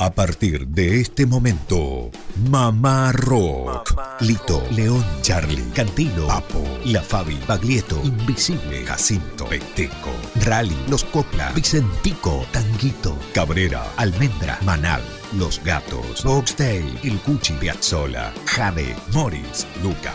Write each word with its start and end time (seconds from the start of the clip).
A 0.00 0.14
partir 0.14 0.66
de 0.68 0.98
este 0.98 1.26
momento, 1.26 2.10
Mamá 2.48 3.12
Rock. 3.12 3.94
Lito, 4.20 4.66
León, 4.70 5.04
Charlie, 5.20 5.62
Cantilo, 5.74 6.26
Papo, 6.26 6.64
La 6.86 7.02
Fabi, 7.02 7.38
Baglietto, 7.46 8.00
Invisible, 8.02 8.82
Jacinto, 8.86 9.44
Peteco, 9.44 10.10
Rally, 10.46 10.74
Los 10.88 11.04
Copla, 11.04 11.52
Vicentico, 11.52 12.46
Tanguito, 12.50 13.14
Cabrera, 13.34 13.84
Almendra, 13.98 14.58
Manal, 14.62 15.02
Los 15.34 15.62
Gatos, 15.64 16.24
Boxtail, 16.24 16.98
El 17.02 17.18
Cuchi, 17.18 17.52
Piazzola, 17.52 18.32
Jade, 18.46 18.96
Morris, 19.12 19.66
Luca, 19.82 20.14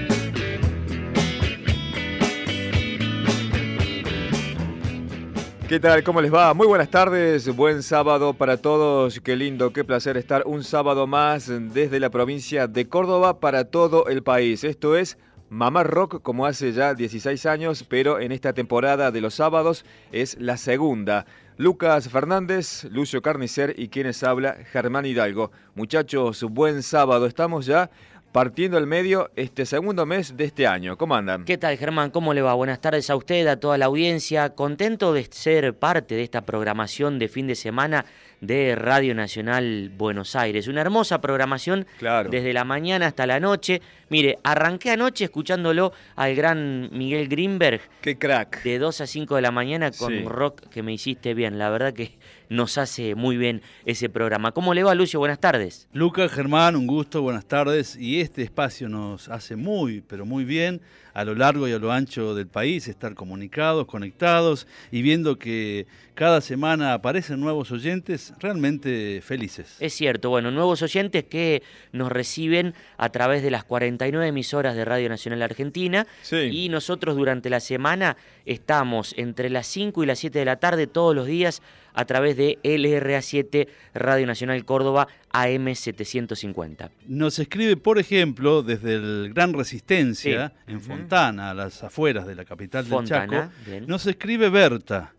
¿Qué 5.71 5.79
tal? 5.79 6.03
¿Cómo 6.03 6.19
les 6.19 6.33
va? 6.33 6.53
Muy 6.53 6.67
buenas 6.67 6.89
tardes, 6.89 7.47
buen 7.55 7.81
sábado 7.81 8.33
para 8.33 8.57
todos. 8.57 9.21
Qué 9.21 9.37
lindo, 9.37 9.71
qué 9.71 9.85
placer 9.85 10.17
estar 10.17 10.43
un 10.45 10.65
sábado 10.65 11.07
más 11.07 11.49
desde 11.73 12.01
la 12.01 12.09
provincia 12.09 12.67
de 12.67 12.89
Córdoba 12.89 13.39
para 13.39 13.63
todo 13.63 14.07
el 14.07 14.21
país. 14.21 14.65
Esto 14.65 14.97
es 14.97 15.17
Mamá 15.49 15.83
Rock 15.85 16.21
como 16.21 16.45
hace 16.45 16.73
ya 16.73 16.93
16 16.93 17.45
años, 17.45 17.85
pero 17.87 18.19
en 18.19 18.33
esta 18.33 18.51
temporada 18.51 19.11
de 19.11 19.21
los 19.21 19.35
sábados 19.35 19.85
es 20.11 20.37
la 20.41 20.57
segunda. 20.57 21.25
Lucas 21.55 22.09
Fernández, 22.09 22.83
Lucio 22.91 23.21
Carnicer 23.21 23.73
y 23.77 23.87
quienes 23.87 24.23
habla 24.23 24.57
Germán 24.73 25.05
Hidalgo. 25.05 25.51
Muchachos, 25.73 26.43
buen 26.43 26.83
sábado. 26.83 27.27
Estamos 27.27 27.65
ya 27.65 27.89
partiendo 28.31 28.77
al 28.77 28.87
medio 28.87 29.29
este 29.35 29.65
segundo 29.65 30.05
mes 30.05 30.37
de 30.37 30.45
este 30.45 30.67
año. 30.67 30.97
¿Cómo 30.97 31.15
andan? 31.15 31.45
¿Qué 31.45 31.57
tal, 31.57 31.77
Germán? 31.77 32.11
¿Cómo 32.11 32.33
le 32.33 32.41
va? 32.41 32.53
Buenas 32.53 32.79
tardes 32.79 33.09
a 33.09 33.15
usted, 33.15 33.47
a 33.47 33.59
toda 33.59 33.77
la 33.77 33.85
audiencia. 33.85 34.51
Contento 34.51 35.13
de 35.13 35.25
ser 35.29 35.73
parte 35.73 36.15
de 36.15 36.23
esta 36.23 36.41
programación 36.41 37.19
de 37.19 37.27
fin 37.27 37.47
de 37.47 37.55
semana 37.55 38.05
de 38.39 38.75
Radio 38.75 39.13
Nacional 39.13 39.91
Buenos 39.95 40.35
Aires. 40.35 40.67
Una 40.67 40.81
hermosa 40.81 41.21
programación 41.21 41.85
desde 42.29 42.53
la 42.53 42.63
mañana 42.63 43.07
hasta 43.07 43.27
la 43.27 43.39
noche. 43.39 43.81
Mire, 44.09 44.39
arranqué 44.43 44.91
anoche 44.91 45.25
escuchándolo 45.25 45.93
al 46.15 46.35
gran 46.35 46.89
Miguel 46.91 47.27
Greenberg. 47.27 47.81
¡Qué 48.01 48.17
crack! 48.17 48.63
De 48.63 48.79
2 48.79 49.01
a 49.01 49.07
5 49.07 49.35
de 49.35 49.41
la 49.41 49.51
mañana 49.51 49.91
con 49.91 50.25
rock 50.25 50.67
que 50.69 50.83
me 50.83 50.93
hiciste 50.93 51.33
bien. 51.33 51.59
La 51.59 51.69
verdad 51.69 51.93
que 51.93 52.17
nos 52.51 52.77
hace 52.77 53.15
muy 53.15 53.37
bien 53.37 53.61
ese 53.85 54.09
programa. 54.09 54.51
¿Cómo 54.51 54.73
le 54.73 54.83
va, 54.83 54.93
Lucio? 54.93 55.19
Buenas 55.19 55.39
tardes. 55.39 55.87
Lucas, 55.93 56.33
Germán, 56.33 56.75
un 56.75 56.85
gusto, 56.85 57.21
buenas 57.21 57.45
tardes. 57.45 57.95
Y 57.95 58.19
este 58.19 58.41
espacio 58.41 58.89
nos 58.89 59.29
hace 59.29 59.55
muy, 59.55 60.01
pero 60.01 60.25
muy 60.25 60.43
bien 60.43 60.81
a 61.13 61.23
lo 61.23 61.35
largo 61.35 61.67
y 61.67 61.73
a 61.73 61.79
lo 61.79 61.91
ancho 61.91 62.35
del 62.35 62.47
país, 62.47 62.87
estar 62.87 63.15
comunicados, 63.15 63.85
conectados 63.85 64.67
y 64.91 65.01
viendo 65.01 65.37
que 65.37 65.87
cada 66.13 66.41
semana 66.41 66.93
aparecen 66.93 67.39
nuevos 67.39 67.71
oyentes 67.71 68.33
realmente 68.39 69.21
felices. 69.23 69.77
Es 69.79 69.93
cierto, 69.93 70.29
bueno, 70.29 70.51
nuevos 70.51 70.81
oyentes 70.81 71.23
que 71.23 71.63
nos 71.91 72.11
reciben 72.11 72.73
a 72.97 73.09
través 73.09 73.43
de 73.43 73.51
las 73.51 73.63
49 73.63 74.27
emisoras 74.27 74.75
de 74.75 74.85
Radio 74.85 75.09
Nacional 75.09 75.41
Argentina 75.41 76.05
y 76.31 76.69
nosotros 76.69 77.15
durante 77.15 77.49
la 77.49 77.59
semana 77.59 78.17
estamos 78.45 79.13
entre 79.17 79.49
las 79.49 79.67
5 79.67 80.03
y 80.03 80.05
las 80.05 80.19
7 80.19 80.39
de 80.39 80.45
la 80.45 80.57
tarde 80.57 80.87
todos 80.87 81.15
los 81.15 81.27
días 81.27 81.61
a 81.93 82.05
través 82.05 82.37
de 82.37 82.59
LRA7 82.63 83.67
Radio 83.93 84.27
Nacional 84.27 84.63
Córdoba 84.65 85.07
AM750. 85.31 86.89
Nos 87.07 87.39
escribe, 87.39 87.77
por 87.77 87.99
ejemplo, 87.99 88.63
desde 88.63 88.95
el 88.95 89.31
Gran 89.33 89.53
Resistencia, 89.53 90.53
en 90.67 90.81
Fontana, 90.81 91.51
a 91.51 91.53
las 91.53 91.83
afueras 91.83 92.27
de 92.27 92.35
la 92.35 92.45
capital 92.45 92.87
del 92.87 93.03
Chaco, 93.05 93.49
nos 93.87 94.05
escribe 94.05 94.49
Berta. 94.49 95.13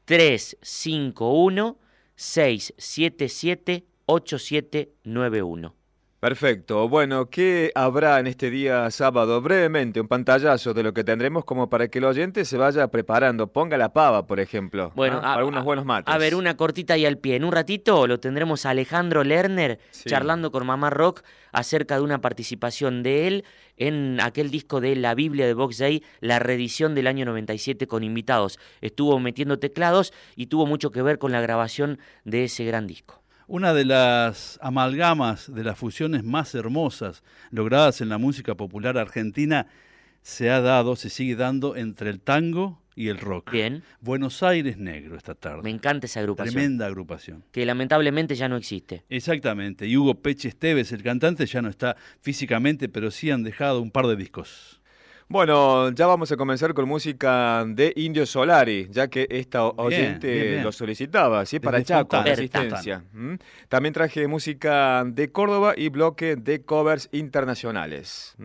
351 0.04 1.78
677 2.16 3.84
8791. 4.06 5.74
Perfecto. 6.22 6.88
Bueno, 6.88 7.30
¿qué 7.30 7.72
habrá 7.74 8.20
en 8.20 8.28
este 8.28 8.48
día 8.48 8.88
sábado? 8.92 9.40
Brevemente, 9.40 10.00
un 10.00 10.06
pantallazo 10.06 10.72
de 10.72 10.84
lo 10.84 10.94
que 10.94 11.02
tendremos 11.02 11.44
como 11.44 11.68
para 11.68 11.88
que 11.88 11.98
el 11.98 12.04
oyente 12.04 12.44
se 12.44 12.56
vaya 12.56 12.86
preparando. 12.92 13.48
Ponga 13.48 13.76
la 13.76 13.92
pava, 13.92 14.24
por 14.24 14.38
ejemplo. 14.38 14.92
Bueno, 14.94 15.20
¿ah? 15.20 15.34
algunos 15.34 15.64
buenos 15.64 15.84
mates. 15.84 16.14
A 16.14 16.18
ver, 16.18 16.36
una 16.36 16.56
cortita 16.56 16.96
y 16.96 17.06
al 17.06 17.18
pie. 17.18 17.34
En 17.34 17.42
un 17.42 17.50
ratito 17.50 18.06
lo 18.06 18.20
tendremos 18.20 18.64
a 18.64 18.70
Alejandro 18.70 19.24
Lerner 19.24 19.80
charlando 20.06 20.52
con 20.52 20.64
Mamá 20.64 20.90
Rock 20.90 21.22
acerca 21.50 21.96
de 21.96 22.02
una 22.02 22.20
participación 22.20 23.02
de 23.02 23.26
él 23.26 23.44
en 23.76 24.20
aquel 24.20 24.52
disco 24.52 24.80
de 24.80 24.94
La 24.94 25.16
Biblia 25.16 25.44
de 25.44 25.54
Box 25.54 25.78
Day, 25.78 26.04
la 26.20 26.38
reedición 26.38 26.94
del 26.94 27.08
año 27.08 27.24
97 27.24 27.88
con 27.88 28.04
invitados. 28.04 28.60
Estuvo 28.80 29.18
metiendo 29.18 29.58
teclados 29.58 30.12
y 30.36 30.46
tuvo 30.46 30.66
mucho 30.66 30.92
que 30.92 31.02
ver 31.02 31.18
con 31.18 31.32
la 31.32 31.40
grabación 31.40 31.98
de 32.24 32.44
ese 32.44 32.64
gran 32.64 32.86
disco. 32.86 33.21
Una 33.46 33.74
de 33.74 33.84
las 33.84 34.58
amalgamas, 34.62 35.52
de 35.52 35.64
las 35.64 35.78
fusiones 35.78 36.24
más 36.24 36.54
hermosas 36.54 37.22
logradas 37.50 38.00
en 38.00 38.08
la 38.08 38.18
música 38.18 38.54
popular 38.54 38.96
argentina 38.98 39.66
se 40.22 40.50
ha 40.50 40.60
dado, 40.60 40.96
se 40.96 41.10
sigue 41.10 41.34
dando 41.34 41.76
entre 41.76 42.10
el 42.10 42.20
tango 42.20 42.80
y 42.94 43.08
el 43.08 43.18
rock. 43.18 43.50
Bien. 43.50 43.82
Buenos 44.00 44.42
Aires 44.42 44.76
Negro 44.76 45.16
esta 45.16 45.34
tarde. 45.34 45.62
Me 45.62 45.70
encanta 45.70 46.06
esa 46.06 46.20
agrupación. 46.20 46.54
Tremenda 46.54 46.86
agrupación. 46.86 47.44
Que 47.50 47.66
lamentablemente 47.66 48.34
ya 48.36 48.48
no 48.48 48.56
existe. 48.56 49.04
Exactamente. 49.08 49.86
Y 49.86 49.96
Hugo 49.96 50.14
Peche 50.14 50.48
Esteves, 50.48 50.92
el 50.92 51.02
cantante, 51.02 51.46
ya 51.46 51.62
no 51.62 51.68
está 51.68 51.96
físicamente, 52.20 52.88
pero 52.88 53.10
sí 53.10 53.30
han 53.30 53.42
dejado 53.42 53.80
un 53.80 53.90
par 53.90 54.06
de 54.06 54.16
discos. 54.16 54.81
Bueno, 55.32 55.90
ya 55.92 56.06
vamos 56.06 56.30
a 56.30 56.36
comenzar 56.36 56.74
con 56.74 56.86
música 56.86 57.64
de 57.66 57.90
Indio 57.96 58.26
Solari, 58.26 58.88
ya 58.90 59.08
que 59.08 59.26
esta 59.30 59.64
oyente 59.64 60.60
lo 60.62 60.70
solicitaba, 60.72 61.46
¿sí? 61.46 61.58
Para 61.58 61.82
Chaco, 61.82 62.22
Resistencia. 62.22 63.02
También 63.70 63.94
traje 63.94 64.28
música 64.28 65.02
de 65.06 65.32
Córdoba 65.32 65.72
y 65.74 65.88
bloque 65.88 66.36
de 66.36 66.60
covers 66.60 67.08
internacionales. 67.12 68.36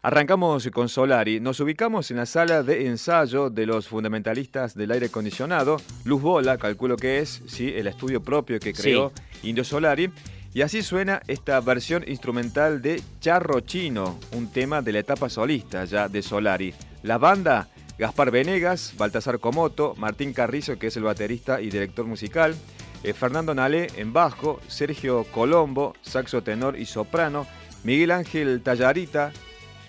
Arrancamos 0.00 0.66
con 0.72 0.88
Solari. 0.88 1.38
Nos 1.38 1.60
ubicamos 1.60 2.10
en 2.10 2.16
la 2.16 2.24
sala 2.24 2.62
de 2.62 2.86
ensayo 2.86 3.50
de 3.50 3.66
los 3.66 3.86
fundamentalistas 3.86 4.74
del 4.74 4.92
aire 4.92 5.06
acondicionado. 5.08 5.76
Luz 6.06 6.22
Bola, 6.22 6.56
calculo 6.56 6.96
que 6.96 7.18
es, 7.18 7.42
sí, 7.46 7.74
el 7.76 7.86
estudio 7.86 8.22
propio 8.22 8.58
que 8.58 8.72
creó 8.72 9.12
Indio 9.42 9.64
Solari. 9.64 10.10
Y 10.52 10.62
así 10.62 10.82
suena 10.82 11.22
esta 11.28 11.60
versión 11.60 12.04
instrumental 12.08 12.82
de 12.82 13.00
Charro 13.20 13.60
Chino, 13.60 14.18
un 14.32 14.50
tema 14.50 14.82
de 14.82 14.92
la 14.92 14.98
etapa 14.98 15.28
solista 15.28 15.84
ya 15.84 16.08
de 16.08 16.22
Solari. 16.22 16.74
La 17.04 17.18
banda, 17.18 17.68
Gaspar 17.98 18.32
Venegas, 18.32 18.94
Baltasar 18.98 19.38
Comoto, 19.38 19.94
Martín 19.96 20.32
Carrizo, 20.32 20.76
que 20.76 20.88
es 20.88 20.96
el 20.96 21.04
baterista 21.04 21.60
y 21.60 21.70
director 21.70 22.04
musical, 22.04 22.56
eh, 23.04 23.12
Fernando 23.12 23.54
Nalé 23.54 23.86
en 23.96 24.12
bajo, 24.12 24.60
Sergio 24.66 25.22
Colombo, 25.30 25.94
saxo 26.02 26.42
tenor 26.42 26.76
y 26.76 26.84
soprano, 26.84 27.46
Miguel 27.84 28.10
Ángel 28.10 28.60
Tallarita, 28.60 29.32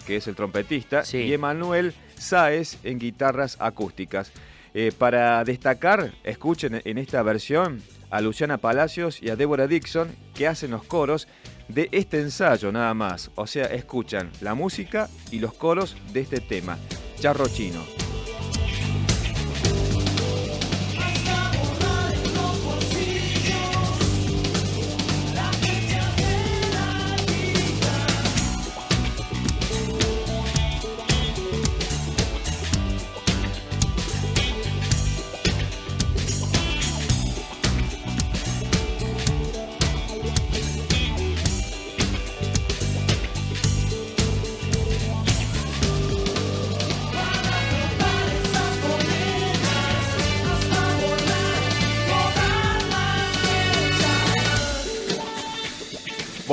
que 0.06 0.18
es 0.18 0.28
el 0.28 0.36
trompetista, 0.36 1.02
y 1.12 1.34
Emanuel 1.34 1.96
Sáez 2.16 2.78
en 2.84 3.00
guitarras 3.00 3.57
acústicas. 3.60 4.31
Eh, 4.75 4.92
para 4.96 5.44
destacar, 5.44 6.14
escuchen 6.24 6.81
en 6.86 7.00
esta 7.00 7.24
versión 7.24 7.81
a 8.12 8.22
Luciana 8.22 8.58
Palacios 8.58 9.22
y 9.22 9.30
a 9.30 9.36
Débora 9.36 9.68
Dixon 9.68 10.16
que 10.36 10.48
hacen 10.48 10.72
los 10.72 10.84
coros 10.84 11.28
de 11.68 11.90
este 11.92 12.19
ensayo 12.19 12.72
nada 12.72 12.94
más. 12.94 13.31
O 13.36 13.48
sea, 13.48 13.66
escuchan 13.66 14.30
la 14.42 14.54
música 14.54 15.10
y 15.31 15.40
los 15.40 15.54
coros 15.54 15.96
de 16.13 16.22
este 16.22 16.40
tema, 16.40 16.78
Charro 17.19 17.48
Chino. 17.48 18.11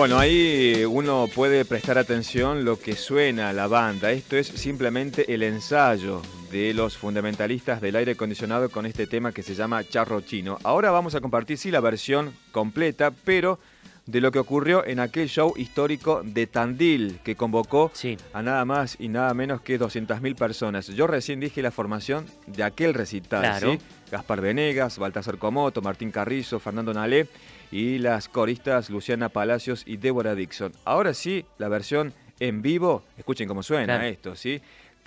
Bueno, 0.08 0.22
ahí 0.22 0.86
uno 0.86 1.28
puede 1.34 1.66
prestar 1.66 1.98
atención 1.98 2.64
lo 2.64 2.80
que 2.80 2.96
suena 2.96 3.52
la 3.52 3.66
banda. 3.66 4.10
Esto 4.10 4.38
es 4.38 4.46
simplemente 4.46 5.34
el 5.34 5.42
ensayo 5.42 6.22
de 6.50 6.72
los 6.72 6.96
fundamentalistas 6.96 7.82
del 7.82 7.94
aire 7.94 8.12
acondicionado 8.12 8.70
con 8.70 8.86
este 8.86 9.06
tema 9.06 9.32
que 9.32 9.42
se 9.42 9.54
llama 9.54 9.84
Charro 9.84 10.22
Chino. 10.22 10.56
Ahora 10.62 10.90
vamos 10.90 11.14
a 11.14 11.20
compartir 11.20 11.58
sí 11.58 11.70
la 11.70 11.80
versión 11.80 12.32
completa, 12.52 13.10
pero 13.10 13.58
de 14.06 14.22
lo 14.22 14.32
que 14.32 14.38
ocurrió 14.38 14.86
en 14.86 14.98
aquel 14.98 15.28
show 15.28 15.52
histórico 15.58 16.22
de 16.24 16.46
Tandil 16.46 17.20
que 17.22 17.36
convocó 17.36 17.92
a 18.32 18.40
nada 18.40 18.64
más 18.64 18.96
y 18.98 19.08
nada 19.08 19.34
menos 19.34 19.60
que 19.60 19.78
200.000 19.78 20.34
personas. 20.36 20.86
Yo 20.86 21.06
recién 21.06 21.38
dije 21.38 21.60
la 21.60 21.70
formación 21.70 22.24
de 22.46 22.62
aquel 22.62 22.94
recital, 22.94 23.60
¿sí? 23.60 23.78
Gaspar 24.10 24.40
Venegas, 24.40 24.96
Baltasar 24.96 25.36
Comoto, 25.36 25.82
Martín 25.82 26.10
Carrizo, 26.10 26.58
Fernando 26.58 26.94
Nalé 26.94 27.28
y 27.70 27.98
las 27.98 28.28
coristas 28.28 28.90
Luciana 28.90 29.28
Palacios 29.28 29.82
y 29.86 29.96
Débora 29.96 30.34
Dixon. 30.34 30.72
Ahora 30.84 31.14
sí, 31.14 31.44
la 31.58 31.68
versión 31.68 32.12
en 32.40 32.62
vivo, 32.62 33.04
escuchen 33.16 33.48
cómo 33.48 33.62
suena 33.62 34.06
esto, 34.08 34.36
¿sí? 34.36 34.60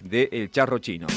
De 0.03 0.29
El 0.31 0.51
Charro 0.51 0.79
Chino. 0.79 1.07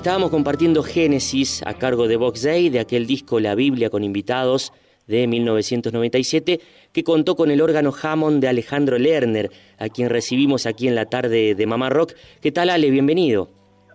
Estábamos 0.00 0.30
compartiendo 0.30 0.82
Génesis 0.82 1.62
a 1.66 1.74
cargo 1.74 2.08
de 2.08 2.16
Box 2.16 2.42
Day, 2.42 2.70
de 2.70 2.80
aquel 2.80 3.06
disco 3.06 3.38
La 3.38 3.54
Biblia 3.54 3.90
con 3.90 4.02
invitados 4.02 4.72
de 5.06 5.26
1997, 5.26 6.58
que 6.90 7.04
contó 7.04 7.36
con 7.36 7.50
el 7.50 7.60
órgano 7.60 7.92
Hammond 7.92 8.40
de 8.40 8.48
Alejandro 8.48 8.96
Lerner, 8.96 9.50
a 9.78 9.90
quien 9.90 10.08
recibimos 10.08 10.64
aquí 10.64 10.88
en 10.88 10.94
la 10.94 11.04
tarde 11.04 11.54
de 11.54 11.66
Mamá 11.66 11.90
Rock. 11.90 12.14
¿Qué 12.40 12.50
tal, 12.50 12.70
Ale? 12.70 12.88
Bienvenido. 12.88 13.50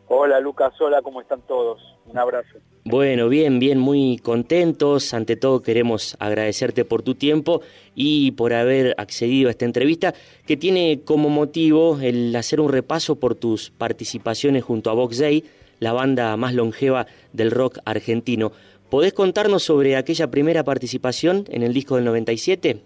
Hola, 0.07 0.39
Lucas. 0.39 0.79
Hola, 0.79 1.01
¿cómo 1.01 1.21
están 1.21 1.41
todos? 1.47 1.81
Un 2.05 2.19
abrazo. 2.19 2.59
Bueno, 2.83 3.27
bien, 3.27 3.57
bien, 3.57 3.79
muy 3.79 4.19
contentos. 4.19 5.11
Ante 5.15 5.35
todo 5.35 5.63
queremos 5.63 6.15
agradecerte 6.19 6.85
por 6.85 7.01
tu 7.01 7.15
tiempo 7.15 7.61
y 7.95 8.29
por 8.33 8.53
haber 8.53 8.93
accedido 8.99 9.47
a 9.47 9.51
esta 9.51 9.65
entrevista 9.65 10.13
que 10.45 10.55
tiene 10.55 11.01
como 11.03 11.29
motivo 11.29 11.97
el 11.99 12.35
hacer 12.35 12.61
un 12.61 12.71
repaso 12.71 13.15
por 13.15 13.33
tus 13.33 13.71
participaciones 13.71 14.63
junto 14.63 14.91
a 14.91 14.93
Box 14.93 15.17
Day 15.17 15.43
la 15.79 15.93
banda 15.93 16.35
más 16.37 16.53
longeva 16.53 17.07
del 17.33 17.51
rock 17.51 17.79
argentino. 17.85 18.51
¿Podés 18.89 19.13
contarnos 19.13 19.63
sobre 19.63 19.97
aquella 19.97 20.29
primera 20.29 20.63
participación 20.63 21.45
en 21.49 21.63
el 21.63 21.73
disco 21.73 21.95
del 21.95 22.05
97? 22.05 22.81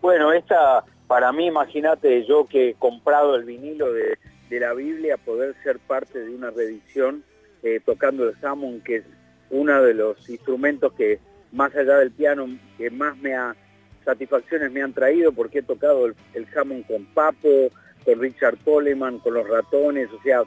Bueno, 0.00 0.32
esta, 0.32 0.84
para 1.06 1.32
mí, 1.32 1.46
imagínate, 1.46 2.24
yo 2.26 2.46
que 2.46 2.70
he 2.70 2.74
comprado 2.74 3.34
el 3.34 3.44
vinilo 3.44 3.92
de, 3.92 4.18
la 4.50 4.72
Biblia, 4.74 5.16
poder 5.16 5.54
ser 5.62 5.78
parte 5.78 6.20
de 6.20 6.30
una 6.30 6.50
reedición 6.50 7.22
eh, 7.62 7.80
tocando 7.84 8.28
el 8.28 8.34
Hammond, 8.42 8.82
que 8.82 8.96
es 8.96 9.04
uno 9.50 9.82
de 9.82 9.94
los 9.94 10.28
instrumentos 10.28 10.92
que, 10.94 11.18
más 11.52 11.74
allá 11.74 11.98
del 11.98 12.10
piano, 12.12 12.46
que 12.76 12.90
más 12.90 13.16
me 13.18 13.34
ha 13.34 13.54
satisfacciones 14.04 14.72
me 14.72 14.82
han 14.82 14.94
traído, 14.94 15.32
porque 15.32 15.58
he 15.58 15.62
tocado 15.62 16.06
el, 16.06 16.14
el 16.32 16.46
Hammond 16.56 16.86
con 16.86 17.04
Papo, 17.06 17.68
con 18.04 18.20
Richard 18.20 18.56
Coleman, 18.64 19.18
con 19.18 19.34
los 19.34 19.46
ratones, 19.46 20.08
o 20.12 20.22
sea, 20.22 20.44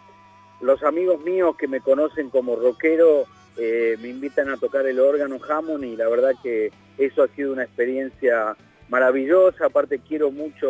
los 0.62 0.84
amigos 0.84 1.22
míos 1.22 1.56
que 1.58 1.68
me 1.68 1.82
conocen 1.82 2.30
como 2.30 2.56
rockero 2.56 3.26
eh, 3.58 3.98
me 4.02 4.10
invitan 4.10 4.50
a 4.50 4.58
tocar 4.58 4.86
el 4.86 5.00
órgano 5.00 5.40
Hammond 5.48 5.84
y 5.84 5.96
la 5.96 6.08
verdad 6.08 6.32
que 6.42 6.72
eso 6.98 7.24
ha 7.24 7.28
sido 7.30 7.52
una 7.52 7.64
experiencia 7.64 8.56
maravillosa. 8.90 9.66
Aparte 9.66 10.00
quiero 10.00 10.32
mucho 10.32 10.68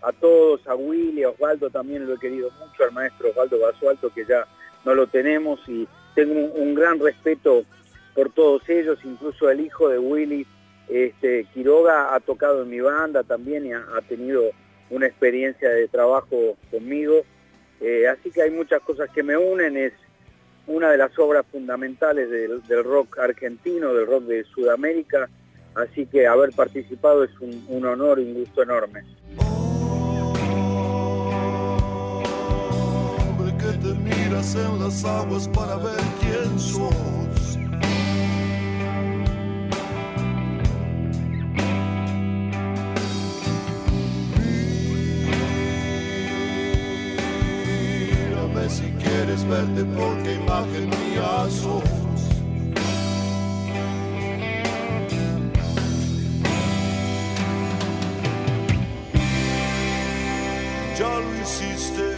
a 0.00 0.12
todos, 0.12 0.66
a 0.66 0.74
Willy, 0.74 1.24
a 1.24 1.30
Osvaldo 1.30 1.70
también 1.70 2.06
lo 2.06 2.14
he 2.14 2.18
querido 2.18 2.50
mucho, 2.50 2.84
al 2.84 2.92
maestro 2.92 3.30
Osvaldo 3.30 3.60
Basualto 3.60 4.12
que 4.12 4.24
ya 4.24 4.46
no 4.84 4.94
lo 4.94 5.06
tenemos 5.06 5.60
y 5.68 5.86
tengo 6.14 6.46
un, 6.54 6.74
gran 6.74 6.98
respeto 6.98 7.64
por 8.14 8.32
todos 8.32 8.68
ellos, 8.68 8.98
incluso 9.04 9.48
el 9.48 9.60
hijo 9.60 9.88
de 9.88 9.98
Willy, 9.98 10.46
este, 10.88 11.46
Quiroga 11.54 12.14
ha 12.14 12.20
tocado 12.20 12.62
en 12.62 12.70
mi 12.70 12.80
banda 12.80 13.22
también 13.22 13.64
y 13.64 13.72
ha 13.72 13.84
tenido 14.08 14.50
una 14.90 15.06
experiencia 15.06 15.70
de 15.70 15.88
trabajo 15.88 16.56
conmigo 16.70 17.22
eh, 17.82 18.06
así 18.08 18.30
que 18.30 18.42
hay 18.42 18.50
muchas 18.50 18.80
cosas 18.82 19.10
que 19.10 19.22
me 19.22 19.36
unen, 19.36 19.76
es 19.76 19.92
una 20.68 20.90
de 20.90 20.98
las 20.98 21.18
obras 21.18 21.44
fundamentales 21.50 22.30
del, 22.30 22.84
rock 22.84 23.18
argentino, 23.18 23.92
del 23.92 24.06
rock 24.06 24.24
de 24.24 24.44
Sudamérica, 24.44 25.28
así 25.74 26.06
que 26.06 26.26
haber 26.26 26.52
participado 26.52 27.24
es 27.24 27.30
un, 27.40 27.84
honor 27.84 28.20
y 28.20 28.24
un 28.24 28.34
gusto 28.34 28.62
enorme. 28.62 29.02
Quieres 49.24 49.44
verte 49.48 49.84
porque 49.84 50.34
imagen 50.34 50.90
mía 50.90 51.46
sos. 51.48 51.84
Ya 60.98 61.18
lo 61.20 61.40
hiciste, 61.40 62.11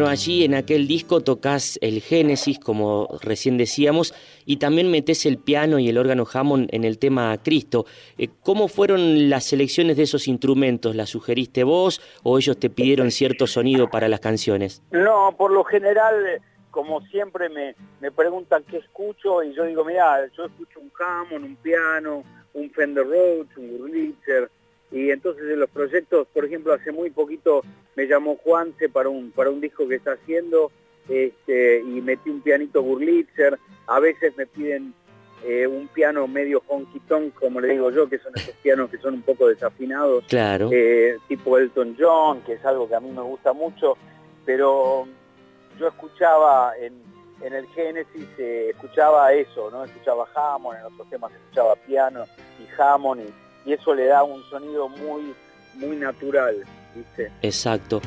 Bueno, 0.00 0.12
allí 0.12 0.44
en 0.44 0.54
aquel 0.54 0.88
disco 0.88 1.20
tocas 1.20 1.78
el 1.82 2.00
Génesis, 2.00 2.58
como 2.58 3.18
recién 3.20 3.58
decíamos, 3.58 4.14
y 4.46 4.56
también 4.56 4.90
metes 4.90 5.26
el 5.26 5.36
piano 5.36 5.78
y 5.78 5.90
el 5.90 5.98
órgano 5.98 6.24
Hammond 6.32 6.70
en 6.72 6.84
el 6.84 6.98
tema 6.98 7.36
Cristo. 7.44 7.84
Eh, 8.16 8.30
¿Cómo 8.42 8.68
fueron 8.68 9.28
las 9.28 9.44
selecciones 9.44 9.98
de 9.98 10.04
esos 10.04 10.26
instrumentos? 10.26 10.96
¿Las 10.96 11.10
sugeriste 11.10 11.64
vos 11.64 12.00
o 12.22 12.38
ellos 12.38 12.58
te 12.58 12.70
pidieron 12.70 13.10
cierto 13.10 13.46
sonido 13.46 13.90
para 13.90 14.08
las 14.08 14.20
canciones? 14.20 14.82
No, 14.90 15.34
por 15.36 15.52
lo 15.52 15.64
general, 15.64 16.40
como 16.70 17.02
siempre 17.08 17.50
me, 17.50 17.74
me 18.00 18.10
preguntan 18.10 18.64
qué 18.70 18.78
escucho 18.78 19.42
y 19.42 19.52
yo 19.52 19.64
digo, 19.64 19.84
mira, 19.84 20.26
yo 20.34 20.46
escucho 20.46 20.80
un 20.80 20.90
Hammond, 20.98 21.44
un 21.44 21.56
piano, 21.56 22.24
un 22.54 22.70
Fender 22.70 23.04
Rhodes, 23.04 23.54
un 23.58 23.78
Wurlitzer, 23.78 24.50
y 24.92 25.10
entonces 25.10 25.44
en 25.44 25.60
los 25.60 25.70
proyectos, 25.70 26.26
por 26.32 26.44
ejemplo, 26.44 26.72
hace 26.72 26.92
muy 26.92 27.10
poquito 27.10 27.62
me 27.96 28.06
llamó 28.06 28.36
Juanse 28.36 28.88
para 28.88 29.08
un, 29.08 29.30
para 29.30 29.50
un 29.50 29.60
disco 29.60 29.86
que 29.86 29.96
está 29.96 30.12
haciendo 30.12 30.70
este, 31.08 31.80
y 31.80 32.00
metí 32.00 32.30
un 32.30 32.40
pianito 32.40 32.82
Burlitzer, 32.82 33.58
a 33.86 34.00
veces 34.00 34.36
me 34.36 34.46
piden 34.46 34.94
eh, 35.44 35.66
un 35.66 35.88
piano 35.88 36.26
medio 36.28 36.62
honky 36.68 37.00
tonk, 37.00 37.34
como 37.34 37.60
le 37.60 37.68
digo 37.68 37.90
yo, 37.90 38.08
que 38.08 38.18
son 38.18 38.32
esos 38.36 38.54
pianos 38.56 38.90
que 38.90 38.98
son 38.98 39.14
un 39.14 39.22
poco 39.22 39.48
desafinados, 39.48 40.24
claro. 40.28 40.68
Eh, 40.72 41.16
tipo 41.28 41.56
Elton 41.56 41.96
John, 41.98 42.42
que 42.42 42.54
es 42.54 42.64
algo 42.64 42.88
que 42.88 42.94
a 42.94 43.00
mí 43.00 43.10
me 43.10 43.22
gusta 43.22 43.52
mucho, 43.52 43.96
pero 44.44 45.06
yo 45.78 45.88
escuchaba 45.88 46.74
en, 46.78 46.92
en 47.40 47.54
el 47.54 47.66
Génesis, 47.68 48.28
eh, 48.38 48.68
escuchaba 48.70 49.32
eso, 49.32 49.70
¿no? 49.70 49.84
Escuchaba 49.84 50.28
Hammond, 50.34 50.78
en 50.78 50.84
otros 50.84 51.08
temas 51.08 51.32
escuchaba 51.32 51.74
piano 51.74 52.26
y 52.58 52.80
Hammond 52.80 53.22
y 53.22 53.32
y 53.64 53.72
eso 53.72 53.94
le 53.94 54.06
da 54.06 54.22
un 54.22 54.42
sonido 54.44 54.88
muy, 54.88 55.34
muy 55.74 55.96
natural, 55.96 56.64
¿viste? 56.94 57.30
Exacto. 57.42 58.00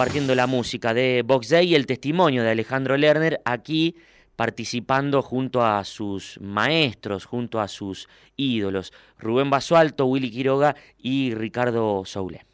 Compartiendo 0.00 0.34
la 0.34 0.46
música 0.46 0.94
de 0.94 1.22
Box 1.26 1.50
Day 1.50 1.72
y 1.72 1.74
el 1.74 1.84
testimonio 1.84 2.42
de 2.42 2.48
Alejandro 2.48 2.96
Lerner 2.96 3.42
aquí 3.44 3.96
participando 4.34 5.20
junto 5.20 5.62
a 5.62 5.84
sus 5.84 6.40
maestros, 6.40 7.26
junto 7.26 7.60
a 7.60 7.68
sus 7.68 8.08
ídolos, 8.34 8.94
Rubén 9.18 9.50
Basualto, 9.50 10.06
Willy 10.06 10.30
Quiroga 10.30 10.74
y 10.96 11.34
Ricardo 11.34 12.02
Soule. 12.06 12.46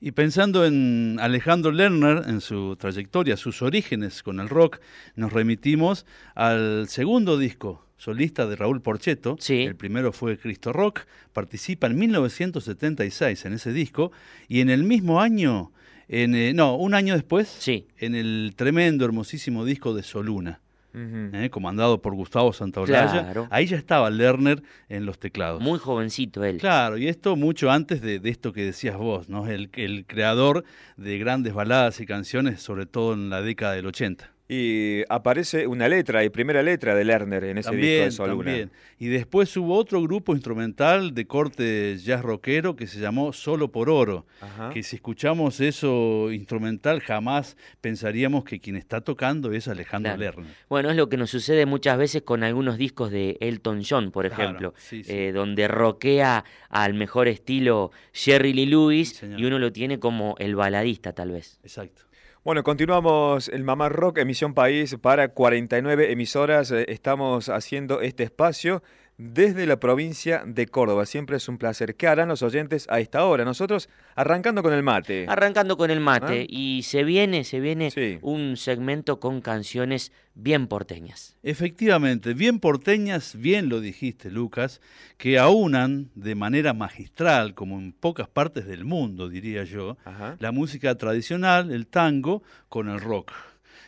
Y 0.00 0.12
pensando 0.12 0.64
en 0.64 1.18
Alejandro 1.20 1.70
Lerner, 1.70 2.22
en 2.28 2.40
su 2.40 2.76
trayectoria, 2.76 3.36
sus 3.36 3.60
orígenes 3.60 4.22
con 4.22 4.40
el 4.40 4.48
rock, 4.48 4.78
nos 5.16 5.34
remitimos 5.34 6.06
al 6.34 6.88
segundo 6.88 7.36
disco 7.36 7.84
solista 7.98 8.46
de 8.46 8.56
Raúl 8.56 8.80
Porcheto. 8.80 9.36
El 9.48 9.76
primero 9.76 10.12
fue 10.12 10.38
Cristo 10.38 10.72
Rock. 10.72 11.00
Participa 11.34 11.88
en 11.88 11.98
1976 11.98 13.44
en 13.44 13.52
ese 13.52 13.74
disco 13.74 14.12
y 14.48 14.60
en 14.60 14.70
el 14.70 14.82
mismo 14.82 15.20
año 15.20 15.72
En, 16.08 16.54
no, 16.54 16.76
un 16.76 16.94
año 16.94 17.14
después, 17.14 17.48
sí. 17.48 17.88
en 17.98 18.14
el 18.14 18.52
tremendo, 18.56 19.04
hermosísimo 19.04 19.64
disco 19.64 19.94
de 19.94 20.02
Soluna. 20.02 20.60
¿eh? 20.96 21.50
comandado 21.50 22.00
por 22.00 22.14
Gustavo 22.14 22.52
Santaolalla. 22.52 23.48
Ahí 23.50 23.66
ya 23.66 23.76
estaba 23.76 24.08
Lerner 24.10 24.62
en 24.88 25.04
los 25.06 25.18
teclados. 25.18 25.62
Muy 25.62 25.78
jovencito 25.78 26.44
él. 26.44 26.58
Claro, 26.58 26.96
y 26.96 27.08
esto 27.08 27.36
mucho 27.36 27.70
antes 27.70 28.00
de, 28.00 28.20
esto 28.24 28.52
que 28.52 28.64
decías 28.64 28.96
vos, 28.96 29.28
¿no? 29.28 29.46
El, 29.46 29.70
el 29.74 30.06
creador 30.06 30.64
de 30.96 31.18
grandes 31.18 31.52
baladas 31.52 32.00
y 32.00 32.06
canciones, 32.06 32.62
sobre 32.62 32.86
todo 32.86 33.14
en 33.14 33.30
la 33.30 33.42
década 33.42 33.74
del 33.74 33.86
80. 33.86 34.35
Y 34.48 35.02
aparece 35.08 35.66
una 35.66 35.88
letra, 35.88 36.22
y 36.24 36.28
primera 36.28 36.62
letra 36.62 36.94
de 36.94 37.04
Lerner 37.04 37.44
en 37.44 37.58
ese 37.58 37.74
disco 37.74 38.04
de 38.04 38.10
Soluna. 38.12 38.44
También. 38.44 38.70
Y 38.98 39.08
después 39.08 39.54
hubo 39.56 39.74
otro 39.76 40.00
grupo 40.02 40.34
instrumental 40.34 41.14
de 41.14 41.26
corte 41.26 41.98
jazz 41.98 42.22
rockero 42.22 42.76
que 42.76 42.86
se 42.86 43.00
llamó 43.00 43.32
Solo 43.32 43.72
por 43.72 43.90
Oro. 43.90 44.24
Que 44.72 44.82
si 44.82 44.96
escuchamos 44.96 45.60
eso 45.60 46.30
instrumental 46.32 47.00
jamás 47.00 47.56
pensaríamos 47.80 48.44
que 48.44 48.60
quien 48.60 48.76
está 48.76 49.00
tocando 49.00 49.52
es 49.52 49.68
Alejandro 49.68 50.16
Lerner. 50.16 50.46
Bueno, 50.68 50.90
es 50.90 50.96
lo 50.96 51.08
que 51.08 51.16
nos 51.16 51.30
sucede 51.30 51.66
muchas 51.66 51.98
veces 51.98 52.22
con 52.22 52.44
algunos 52.44 52.78
discos 52.78 53.10
de 53.10 53.36
Elton 53.40 53.82
John, 53.88 54.10
por 54.12 54.26
ejemplo, 54.26 54.74
eh, 54.92 55.32
donde 55.34 55.68
rockea 55.68 56.44
al 56.68 56.94
mejor 56.94 57.28
estilo 57.28 57.90
Jerry 58.12 58.52
Lee 58.52 58.66
Lewis 58.66 59.22
y 59.22 59.44
uno 59.44 59.58
lo 59.58 59.72
tiene 59.72 59.98
como 59.98 60.36
el 60.38 60.54
baladista 60.56 61.12
tal 61.12 61.32
vez. 61.32 61.58
Exacto. 61.62 62.05
Bueno, 62.46 62.62
continuamos 62.62 63.48
el 63.48 63.64
Mamá 63.64 63.88
Rock, 63.88 64.18
emisión 64.18 64.54
país 64.54 64.96
para 65.02 65.30
49 65.30 66.12
emisoras. 66.12 66.70
Eh, 66.70 66.84
estamos 66.86 67.48
haciendo 67.48 68.02
este 68.02 68.22
espacio 68.22 68.84
desde 69.18 69.66
la 69.66 69.78
provincia 69.78 70.42
de 70.46 70.66
Córdoba. 70.66 71.06
Siempre 71.06 71.36
es 71.36 71.48
un 71.48 71.58
placer. 71.58 71.94
¿Qué 71.96 72.06
harán 72.06 72.28
los 72.28 72.42
oyentes 72.42 72.86
a 72.90 73.00
esta 73.00 73.24
hora? 73.24 73.44
Nosotros 73.44 73.88
arrancando 74.14 74.62
con 74.62 74.72
el 74.72 74.82
mate. 74.82 75.26
Arrancando 75.28 75.76
con 75.76 75.90
el 75.90 76.00
mate. 76.00 76.42
¿Ah? 76.42 76.46
Y 76.48 76.82
se 76.82 77.04
viene, 77.04 77.44
se 77.44 77.60
viene 77.60 77.90
un 78.22 78.56
segmento 78.56 79.18
con 79.20 79.40
canciones 79.40 80.12
bien 80.34 80.66
porteñas. 80.66 81.36
Efectivamente, 81.42 82.34
bien 82.34 82.60
porteñas, 82.60 83.36
bien 83.36 83.68
lo 83.68 83.80
dijiste, 83.80 84.30
Lucas, 84.30 84.80
que 85.16 85.38
aunan 85.38 86.10
de 86.14 86.34
manera 86.34 86.74
magistral, 86.74 87.54
como 87.54 87.78
en 87.78 87.92
pocas 87.92 88.28
partes 88.28 88.66
del 88.66 88.84
mundo, 88.84 89.28
diría 89.30 89.64
yo, 89.64 89.96
la 90.38 90.52
música 90.52 90.94
tradicional, 90.96 91.72
el 91.72 91.86
tango, 91.86 92.42
con 92.68 92.88
el 92.88 93.00
rock 93.00 93.32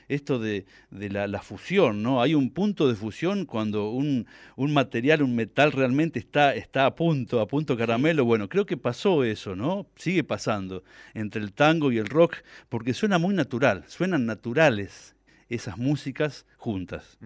esto 0.08 0.38
de, 0.38 0.66
la, 0.90 1.42
fusión, 1.42 2.02
¿no? 2.02 2.22
Hay 2.22 2.34
un 2.34 2.50
punto 2.50 2.88
de 2.88 2.94
fusión 2.94 3.44
cuando 3.44 3.90
un, 3.90 4.26
material, 4.56 5.22
un 5.22 5.34
metal 5.36 5.72
realmente 5.72 6.18
está, 6.18 6.54
está 6.54 6.86
a 6.86 6.94
punto, 6.94 7.40
a 7.40 7.46
punto 7.46 7.76
caramelo. 7.76 8.24
Bueno, 8.24 8.48
creo 8.48 8.66
que 8.66 8.76
pasó 8.76 9.24
eso, 9.24 9.54
¿no? 9.54 9.86
Sigue 9.96 10.24
pasando 10.24 10.82
entre 11.14 11.42
el 11.42 11.52
tango 11.52 11.92
y 11.92 11.98
el 11.98 12.06
rock, 12.06 12.36
porque 12.68 12.94
suena 12.94 13.18
muy 13.18 13.34
natural, 13.34 13.84
suenan 13.86 14.26
naturales 14.26 15.14
esas 15.48 15.78
músicas 15.78 16.46
juntas. 16.56 17.18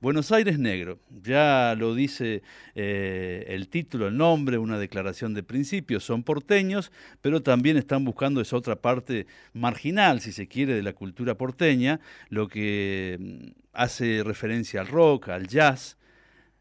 Buenos 0.00 0.32
Aires 0.32 0.58
Negro, 0.58 0.98
ya 1.22 1.74
lo 1.76 1.94
dice 1.94 2.42
eh, 2.74 3.44
el 3.48 3.68
título, 3.68 4.08
el 4.08 4.16
nombre, 4.16 4.58
una 4.58 4.78
declaración 4.78 5.34
de 5.34 5.42
principios, 5.42 6.04
son 6.04 6.22
porteños, 6.22 6.90
pero 7.20 7.42
también 7.42 7.76
están 7.76 8.04
buscando 8.04 8.40
esa 8.40 8.56
otra 8.56 8.76
parte 8.76 9.26
marginal, 9.52 10.20
si 10.20 10.32
se 10.32 10.48
quiere, 10.48 10.74
de 10.74 10.82
la 10.82 10.94
cultura 10.94 11.36
porteña, 11.36 12.00
lo 12.28 12.48
que 12.48 13.18
mm, 13.20 13.46
hace 13.72 14.22
referencia 14.24 14.80
al 14.80 14.88
rock, 14.88 15.28
al 15.28 15.46
jazz. 15.46 15.96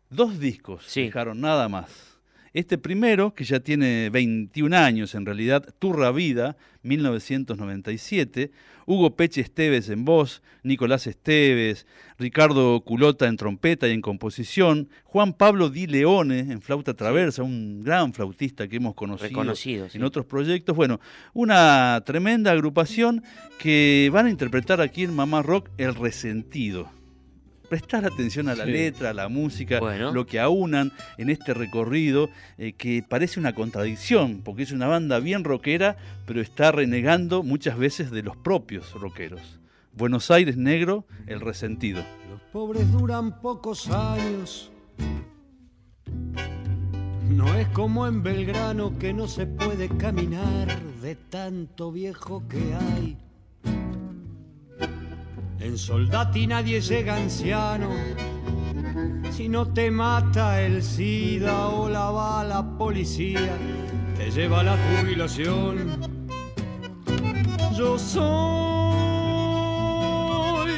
Dos 0.09 0.39
discos 0.39 0.91
dejaron 0.93 1.39
nada 1.39 1.69
más 1.69 2.19
este 2.53 2.77
primero, 2.77 3.33
que 3.33 3.43
ya 3.43 3.59
tiene 3.59 4.09
21 4.09 4.75
años 4.75 5.15
en 5.15 5.25
realidad, 5.25 5.73
Turra 5.77 6.11
Vida, 6.11 6.57
1997, 6.83 8.51
Hugo 8.89 9.15
Peche 9.15 9.41
Esteves 9.41 9.87
en 9.89 10.03
voz, 10.03 10.41
Nicolás 10.63 11.05
Esteves, 11.05 11.85
Ricardo 12.17 12.81
Culota 12.81 13.27
en 13.27 13.37
trompeta 13.37 13.87
y 13.87 13.91
en 13.91 14.01
composición, 14.01 14.89
Juan 15.03 15.33
Pablo 15.33 15.69
Di 15.69 15.85
Leone 15.85 16.39
en 16.39 16.59
flauta 16.59 16.95
traversa, 16.95 17.43
un 17.43 17.83
gran 17.83 18.13
flautista 18.13 18.67
que 18.67 18.77
hemos 18.77 18.95
conocido 18.95 19.43
en 19.93 20.03
otros 20.03 20.25
proyectos. 20.25 20.75
Bueno, 20.75 20.99
una 21.33 22.01
tremenda 22.03 22.51
agrupación 22.51 23.23
que 23.59 24.09
van 24.11 24.25
a 24.25 24.31
interpretar 24.31 24.81
aquí 24.81 25.03
en 25.03 25.13
Mamá 25.13 25.43
Rock 25.43 25.69
El 25.77 25.93
Resentido 25.93 26.89
prestar 27.69 28.05
atención 28.05 28.49
a 28.49 28.55
la 28.55 28.65
letra, 28.65 29.11
a 29.11 29.13
la 29.13 29.29
música, 29.29 29.79
lo 29.79 30.25
que 30.25 30.39
aunan 30.39 30.91
en 31.17 31.29
este 31.29 31.53
recorrido, 31.53 32.29
eh, 32.57 32.73
que 32.73 33.03
parece 33.07 33.39
una 33.39 33.53
contradicción, 33.53 34.41
porque 34.43 34.63
es 34.63 34.71
una 34.71 34.87
banda 34.87 35.19
bien 35.19 35.43
rockera, 35.43 35.97
pero 36.25 36.41
está 36.41 36.71
renegando 36.71 37.43
muchas 37.43 37.77
veces 37.77 38.11
de 38.11 38.23
los 38.23 38.35
propios 38.35 38.91
rockeros. 38.93 39.59
Buenos 39.93 40.31
Aires 40.31 40.57
Negro, 40.57 41.05
el 41.27 41.41
resentido. 41.41 42.03
Los 42.29 42.41
pobres 42.51 42.91
duran 42.91 43.39
pocos 43.41 43.89
años. 43.89 44.71
No 47.29 47.53
es 47.55 47.67
como 47.69 48.07
en 48.07 48.23
Belgrano 48.23 48.97
que 48.97 49.13
no 49.13 49.27
se 49.27 49.45
puede 49.45 49.87
caminar 49.97 50.67
de 51.01 51.15
tanto 51.15 51.91
viejo 51.91 52.43
que 52.47 52.73
hay. 52.73 53.17
En 55.61 55.77
Soldati 55.77 56.47
nadie 56.47 56.79
llega 56.79 57.15
anciano. 57.15 57.89
Si 59.31 59.49
no 59.49 59.67
te 59.73 59.91
mata 59.91 60.61
el 60.61 60.81
SIDA 60.81 61.67
o 61.67 61.89
la 61.89 62.09
bala 62.09 62.77
policía, 62.77 63.57
te 64.17 64.31
lleva 64.31 64.63
la 64.63 64.77
jubilación. 64.77 65.99
Yo 67.77 67.99
soy 67.99 68.23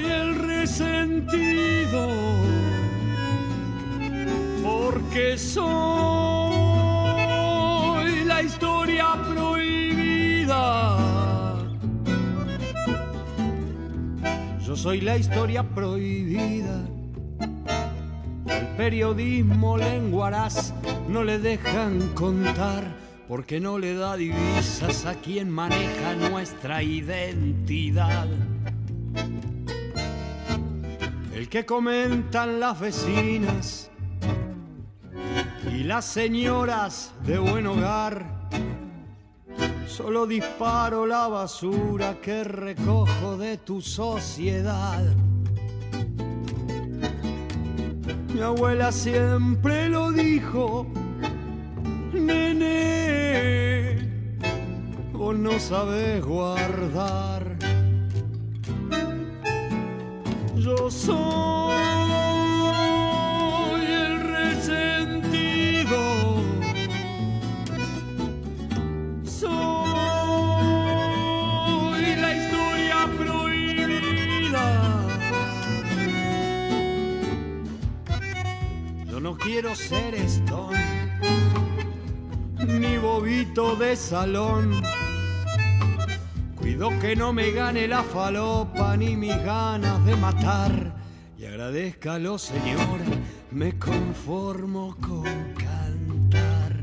el 0.06 0.36
resentido, 0.36 2.08
porque 4.64 5.38
soy 5.38 6.41
Yo 14.72 14.78
soy 14.78 15.02
la 15.02 15.18
historia 15.18 15.64
prohibida. 15.64 16.80
El 18.48 18.68
periodismo 18.78 19.76
lenguaraz 19.76 20.74
no 21.10 21.26
le 21.26 21.40
dejan 21.40 22.00
contar 22.14 22.86
porque 23.28 23.60
no 23.60 23.78
le 23.78 23.96
da 23.96 24.16
divisas 24.16 25.06
a 25.06 25.16
quien 25.16 25.50
maneja 25.50 26.16
nuestra 26.16 26.82
identidad. 26.84 28.30
El 31.36 31.50
que 31.50 31.66
comentan 31.66 32.62
las 32.62 32.80
vecinas 32.80 33.92
y 35.70 35.84
las 35.84 36.06
señoras 36.06 37.14
de 37.26 37.40
buen 37.40 37.68
hogar 37.68 38.26
Solo 39.92 40.26
disparo 40.26 41.06
la 41.06 41.28
basura 41.28 42.16
que 42.22 42.46
recojo 42.46 43.36
de 43.36 43.58
tu 43.58 43.82
sociedad. 43.82 45.04
Mi 48.34 48.40
abuela 48.40 48.94
siempre 48.94 49.90
lo 49.90 50.14
dijo, 50.14 50.88
nene, 52.14 53.98
vos 55.12 55.36
no 55.36 55.60
sabes 55.60 56.24
guardar. 56.24 57.58
Yo 60.56 60.90
soy 60.90 61.81
quiero 79.52 79.76
ser 79.76 80.16
Stone, 80.16 81.20
ni 82.66 82.98
bobito 82.98 83.76
de 83.76 83.98
salón. 83.98 84.82
Cuido 86.56 86.90
que 87.02 87.18
no 87.18 87.34
me 87.34 87.52
gane 87.52 87.86
la 87.86 88.02
falopa 88.02 88.96
ni 88.96 89.18
mis 89.18 89.36
ganas 89.44 90.06
de 90.06 90.16
matar. 90.16 90.96
Y 91.38 91.44
agradezcalo, 91.44 92.38
Señor, 92.38 93.02
me 93.52 93.78
conformo 93.78 94.96
con 95.02 95.26
cantar. 95.66 96.74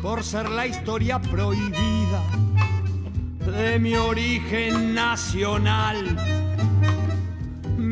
Por 0.00 0.22
ser 0.22 0.48
la 0.48 0.68
historia 0.68 1.20
prohibida 1.20 2.22
de 3.40 3.80
mi 3.80 3.96
origen 3.96 4.94
nacional 4.94 6.41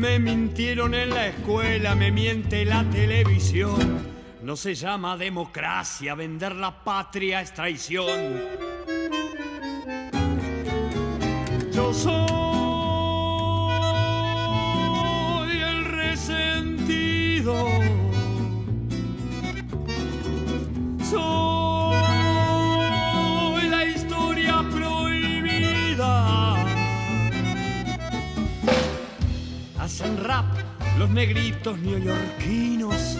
me 0.01 0.17
mintieron 0.17 0.95
en 0.95 1.11
la 1.11 1.27
escuela, 1.27 1.93
me 1.93 2.11
miente 2.11 2.65
la 2.65 2.83
televisión. 2.89 4.09
no 4.41 4.55
se 4.55 4.73
llama 4.73 5.15
democracia, 5.15 6.15
vender 6.15 6.55
la 6.55 6.83
patria 6.83 7.41
es 7.41 7.53
traición. 7.53 8.41
Yo 11.71 11.93
soy 11.93 12.50
los 31.01 31.09
negritos 31.09 31.79
neoyorquinos 31.79 33.17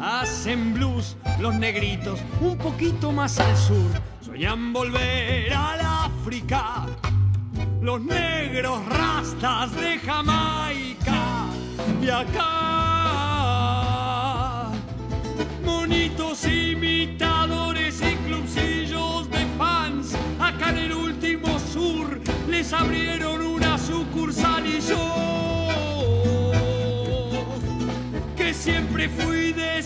hacen 0.00 0.74
blues 0.74 1.16
los 1.40 1.56
negritos 1.56 2.20
un 2.40 2.56
poquito 2.56 3.10
más 3.10 3.40
al 3.40 3.56
sur. 3.56 3.90
Sueñan 4.20 4.72
volver 4.72 5.52
al 5.52 5.80
África, 5.80 6.86
los 7.82 8.00
negros 8.00 8.78
rastas 8.86 9.74
de 9.74 9.98
Jamaica 9.98 11.46
y 12.00 12.08
acá. 12.08 12.42
Monitos 15.64 16.46
imitadores 16.46 18.02
y 18.02 18.14
clubcillos 18.24 19.28
de 19.30 19.44
fans, 19.58 20.16
acá 20.38 20.70
en 20.70 20.78
el 20.78 20.92
último 20.92 21.58
sur 21.58 22.20
les 22.48 22.72
abrieron 22.72 23.40
una 23.44 23.76
sucursal 23.78 24.64
y 24.64 24.80
yo 24.80 25.45
siempre 28.66 29.08
fui 29.08 29.52
de 29.52 29.78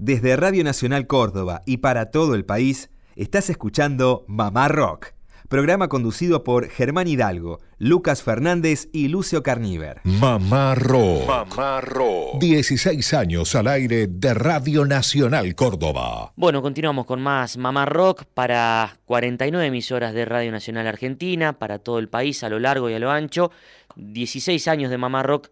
Desde 0.00 0.36
Radio 0.36 0.62
Nacional 0.62 1.08
Córdoba 1.08 1.62
y 1.66 1.78
para 1.78 2.12
todo 2.12 2.36
el 2.36 2.44
país, 2.44 2.88
estás 3.16 3.50
escuchando 3.50 4.24
Mamá 4.28 4.68
Rock, 4.68 5.08
programa 5.48 5.88
conducido 5.88 6.44
por 6.44 6.68
Germán 6.68 7.08
Hidalgo, 7.08 7.58
Lucas 7.78 8.22
Fernández 8.22 8.88
y 8.92 9.08
Lucio 9.08 9.42
Carníver. 9.42 10.00
Mamá 10.04 10.76
Rock. 10.76 11.26
Mamá 11.26 11.80
Rock. 11.80 12.38
16 12.38 13.12
años 13.12 13.52
al 13.56 13.66
aire 13.66 14.06
de 14.06 14.34
Radio 14.34 14.84
Nacional 14.84 15.56
Córdoba. 15.56 16.32
Bueno, 16.36 16.62
continuamos 16.62 17.04
con 17.04 17.20
más 17.20 17.56
Mamá 17.56 17.84
Rock 17.84 18.22
para 18.32 19.00
49 19.06 19.66
emisoras 19.66 20.14
de 20.14 20.24
Radio 20.24 20.52
Nacional 20.52 20.86
Argentina, 20.86 21.58
para 21.58 21.80
todo 21.80 21.98
el 21.98 22.08
país 22.08 22.44
a 22.44 22.48
lo 22.48 22.60
largo 22.60 22.88
y 22.88 22.94
a 22.94 23.00
lo 23.00 23.10
ancho. 23.10 23.50
16 23.96 24.68
años 24.68 24.92
de 24.92 24.98
Mamá 24.98 25.24
Rock 25.24 25.50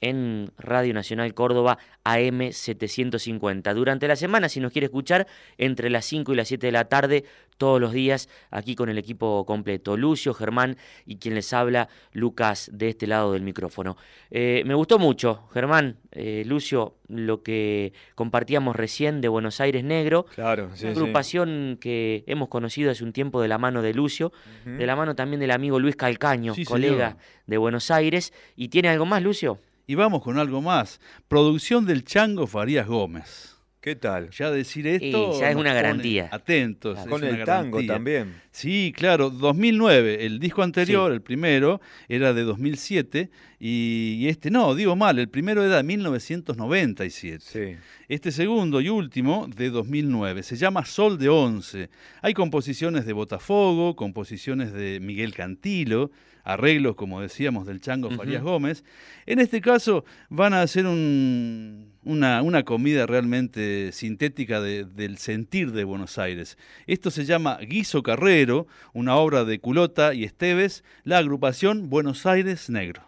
en 0.00 0.50
Radio 0.58 0.94
Nacional 0.94 1.34
Córdoba 1.34 1.78
AM 2.04 2.52
750. 2.52 3.74
Durante 3.74 4.08
la 4.08 4.16
semana, 4.16 4.48
si 4.48 4.60
nos 4.60 4.72
quiere 4.72 4.86
escuchar, 4.86 5.26
entre 5.56 5.90
las 5.90 6.04
5 6.06 6.32
y 6.32 6.36
las 6.36 6.48
7 6.48 6.66
de 6.66 6.72
la 6.72 6.84
tarde, 6.86 7.24
todos 7.58 7.80
los 7.80 7.92
días, 7.92 8.28
aquí 8.50 8.74
con 8.74 8.88
el 8.88 8.98
equipo 8.98 9.44
completo. 9.44 9.96
Lucio, 9.96 10.32
Germán 10.32 10.76
y 11.04 11.16
quien 11.16 11.34
les 11.34 11.52
habla, 11.52 11.88
Lucas, 12.12 12.70
de 12.72 12.90
este 12.90 13.06
lado 13.06 13.32
del 13.32 13.42
micrófono. 13.42 13.96
Eh, 14.30 14.62
me 14.64 14.74
gustó 14.74 14.98
mucho, 14.98 15.48
Germán, 15.52 15.96
eh, 16.12 16.44
Lucio, 16.46 16.94
lo 17.08 17.42
que 17.42 17.92
compartíamos 18.14 18.76
recién 18.76 19.20
de 19.20 19.28
Buenos 19.28 19.60
Aires 19.60 19.82
Negro. 19.82 20.26
Claro, 20.34 20.70
Una 20.80 20.90
agrupación 20.90 21.78
que 21.80 22.22
hemos 22.26 22.48
conocido 22.48 22.92
hace 22.92 23.02
un 23.02 23.12
tiempo 23.12 23.42
de 23.42 23.48
la 23.48 23.58
mano 23.58 23.82
de 23.82 23.92
Lucio, 23.92 24.32
de 24.64 24.86
la 24.86 24.94
mano 24.94 25.16
también 25.16 25.40
del 25.40 25.50
amigo 25.50 25.80
Luis 25.80 25.96
Calcaño, 25.96 26.54
colega 26.66 27.16
de 27.46 27.58
Buenos 27.58 27.90
Aires. 27.90 28.32
¿Y 28.54 28.68
tiene 28.68 28.88
algo 28.88 29.04
más, 29.04 29.22
Lucio? 29.22 29.58
Y 29.90 29.94
vamos 29.94 30.22
con 30.22 30.38
algo 30.38 30.60
más. 30.60 31.00
Producción 31.28 31.86
del 31.86 32.04
Chango 32.04 32.46
Farías 32.46 32.86
Gómez. 32.86 33.56
¿Qué 33.80 33.96
tal? 33.96 34.28
Ya 34.28 34.50
decir 34.50 34.86
esto. 34.86 35.40
ya 35.40 35.48
es 35.48 35.56
una 35.56 35.72
garantía. 35.72 36.28
Atentos. 36.30 36.98
Con 37.06 37.24
el 37.24 37.42
tango 37.44 37.82
también. 37.86 38.34
Sí, 38.50 38.92
claro. 38.94 39.30
2009. 39.30 40.26
El 40.26 40.40
disco 40.40 40.62
anterior, 40.62 41.10
el 41.10 41.22
primero, 41.22 41.80
era 42.06 42.34
de 42.34 42.42
2007. 42.42 43.30
Y 43.58 44.26
este, 44.28 44.50
no, 44.50 44.74
digo 44.74 44.94
mal. 44.94 45.18
El 45.18 45.30
primero 45.30 45.64
era 45.64 45.78
de 45.78 45.82
1997. 45.84 47.38
Sí. 47.40 47.80
Este 48.08 48.30
segundo 48.30 48.82
y 48.82 48.90
último, 48.90 49.48
de 49.48 49.70
2009. 49.70 50.42
Se 50.42 50.56
llama 50.56 50.84
Sol 50.84 51.16
de 51.16 51.30
Once. 51.30 51.88
Hay 52.20 52.34
composiciones 52.34 53.06
de 53.06 53.14
Botafogo, 53.14 53.96
composiciones 53.96 54.74
de 54.74 55.00
Miguel 55.00 55.32
Cantilo 55.32 56.10
arreglos, 56.48 56.96
como 56.96 57.20
decíamos, 57.20 57.66
del 57.66 57.80
Chango 57.80 58.10
Farías 58.10 58.42
Gómez. 58.42 58.82
En 59.26 59.38
este 59.38 59.60
caso 59.60 60.06
van 60.30 60.54
a 60.54 60.62
hacer 60.62 60.86
una, 60.86 62.42
una, 62.42 62.62
comida 62.64 63.06
realmente 63.06 63.92
sintética 63.92 64.62
del 64.62 65.18
sentir 65.18 65.72
de 65.72 65.84
Buenos 65.84 66.16
Aires. 66.16 66.56
Esto 66.86 67.10
se 67.10 67.26
llama 67.26 67.58
Guiso 67.58 68.02
Carrero, 68.02 68.66
una 68.94 69.16
obra 69.16 69.44
de 69.44 69.60
Culota 69.60 70.14
y 70.14 70.24
Esteves, 70.24 70.84
la 71.04 71.18
agrupación 71.18 71.90
Buenos 71.90 72.24
Aires 72.24 72.70
Negro. 72.70 73.07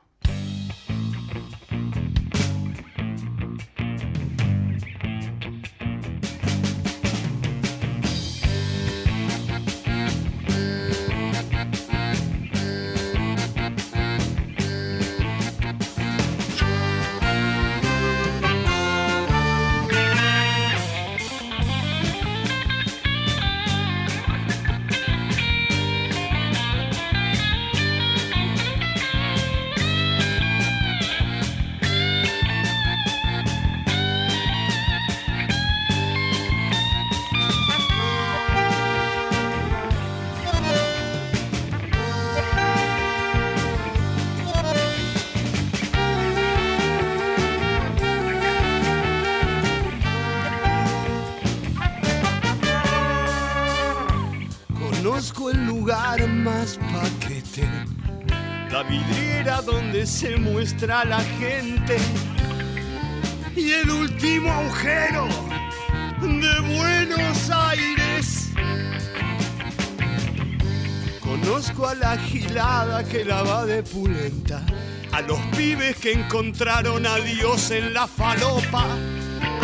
Que 76.00 76.12
encontraron 76.12 77.06
a 77.06 77.16
Dios 77.16 77.70
en 77.70 77.92
la 77.92 78.06
falopa, 78.06 78.86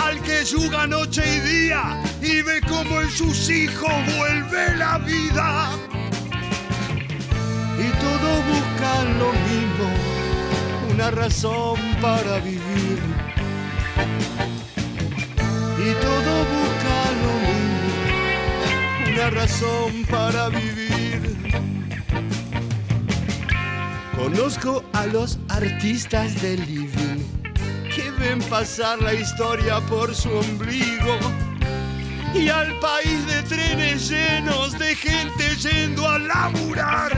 al 0.04 0.20
que 0.22 0.44
yuga 0.44 0.86
noche 0.86 1.22
y 1.24 1.40
día 1.40 2.02
y 2.20 2.42
ve 2.42 2.60
como 2.60 3.00
en 3.00 3.10
sus 3.10 3.48
hijos 3.48 3.90
vuelve 4.18 4.76
la 4.76 4.98
vida. 4.98 5.70
Y 7.78 7.88
todos 8.02 8.44
buscan 8.52 9.18
lo 9.18 9.32
mismo, 9.32 9.88
una 10.92 11.10
razón 11.10 11.80
para 12.02 12.38
vivir. 12.40 12.98
Y 15.78 15.92
todos 16.02 16.46
buscan 16.56 17.12
lo 17.24 17.34
mismo, 17.48 19.12
una 19.12 19.30
razón 19.30 20.04
para 20.10 20.48
vivir. 20.50 20.85
Conozco 24.26 24.82
a 24.92 25.06
los 25.06 25.38
artistas 25.48 26.42
del 26.42 26.58
living 26.66 27.22
que 27.94 28.10
ven 28.18 28.40
pasar 28.50 29.00
la 29.00 29.14
historia 29.14 29.78
por 29.82 30.12
su 30.12 30.28
ombligo 30.28 31.16
y 32.34 32.48
al 32.48 32.76
país 32.80 33.24
de 33.28 33.40
trenes 33.44 34.10
llenos 34.10 34.76
de 34.80 34.96
gente 34.96 35.54
yendo 35.62 36.08
a 36.08 36.18
laburar. 36.18 37.12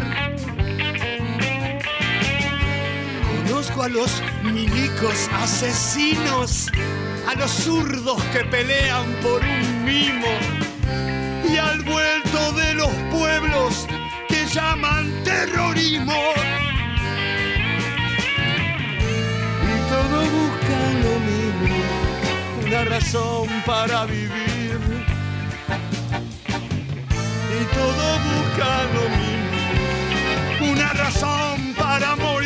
Conozco 3.46 3.84
a 3.84 3.88
los 3.88 4.22
milicos 4.44 5.30
asesinos, 5.32 6.70
a 7.26 7.34
los 7.36 7.50
zurdos 7.50 8.22
que 8.24 8.44
pelean 8.44 9.06
por 9.22 9.40
un 9.42 9.82
mimo 9.82 10.34
y 11.50 11.56
al 11.56 11.80
vuelto 11.84 12.52
de 12.52 12.74
los 12.74 12.92
pueblos 13.10 13.86
que 14.28 14.44
llaman 14.44 15.10
terrorismo. 15.24 16.67
Lo 21.02 22.66
una 22.66 22.84
razón 22.84 23.48
para 23.64 24.04
vivir. 24.06 24.78
Y 27.58 27.64
todo 27.74 28.18
busca 28.28 28.70
lo 28.94 29.04
mismo, 29.18 30.72
una 30.72 30.92
razón 30.92 31.74
para 31.76 32.16
morir. 32.16 32.37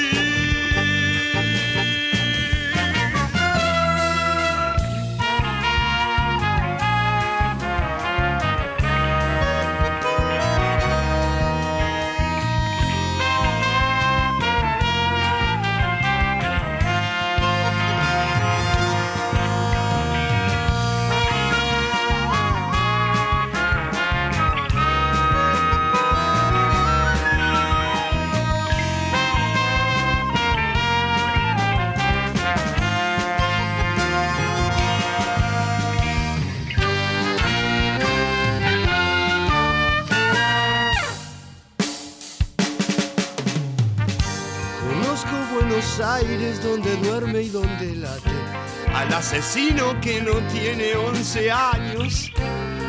Asesino 49.23 50.01
que 50.01 50.21
no 50.21 50.35
tiene 50.53 50.97
11 50.97 51.53
años. 51.53 52.33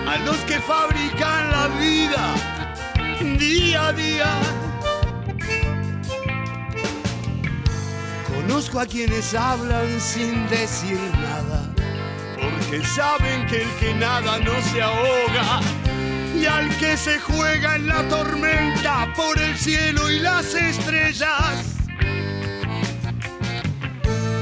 A 0.08 0.17
los 0.26 0.38
que 0.50 0.60
fabrican 0.60 1.52
la 1.52 1.67
vida 1.80 2.24
día 3.38 3.88
a 3.89 3.93
día. 3.93 4.32
Conozco 8.34 8.80
a 8.80 8.88
quienes 8.88 9.36
hablan 9.36 10.02
sin 10.02 10.50
decir 10.50 11.00
nada. 11.22 11.72
Porque 12.41 12.84
saben 12.84 13.46
que 13.46 13.62
el 13.62 13.69
que 13.80 13.93
nada 13.93 14.39
no 14.39 14.56
se 14.72 14.82
ahoga. 14.82 15.62
Y 16.36 16.48
al 16.48 16.76
que 16.78 16.98
se 16.98 17.19
juega 17.19 17.76
en 17.76 17.88
la 17.88 18.08
tormenta 18.08 19.13
por 19.15 19.39
el 19.39 19.56
cielo 19.56 20.10
y 20.10 20.19
las 20.19 20.56
estrellas 20.56 21.74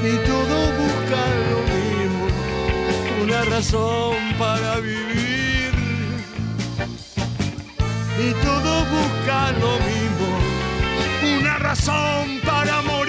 y 0.04 0.16
todo 0.26 0.72
busca 0.72 1.20
lo 1.50 1.58
mismo, 1.58 1.61
una 3.32 3.44
razón 3.44 4.16
para 4.38 4.76
vivir. 4.80 5.72
Y 8.18 8.32
todo 8.44 8.84
busca 8.84 9.52
lo 9.52 9.72
mismo, 9.90 11.38
una 11.40 11.58
razón 11.58 12.40
para 12.44 12.82
morir. 12.82 13.01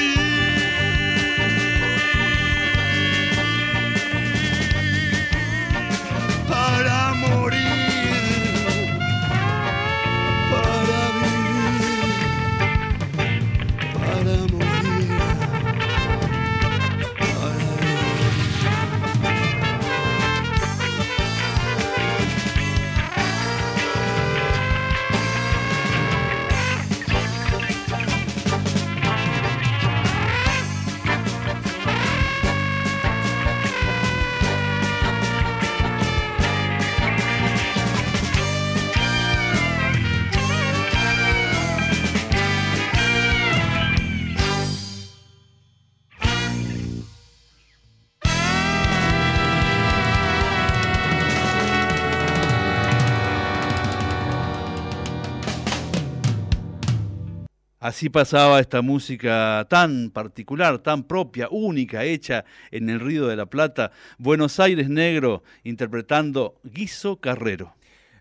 Así 57.93 58.09
pasaba 58.09 58.59
esta 58.59 58.81
música 58.81 59.67
tan 59.69 60.09
particular, 60.09 60.79
tan 60.79 61.03
propia, 61.03 61.47
única, 61.51 62.03
hecha 62.03 62.43
en 62.71 62.89
el 62.89 62.99
Río 62.99 63.27
de 63.27 63.35
la 63.35 63.45
Plata, 63.45 63.91
Buenos 64.17 64.59
Aires 64.59 64.89
Negro, 64.89 65.43
interpretando 65.63 66.59
Guiso 66.63 67.17
Carrero. 67.17 67.75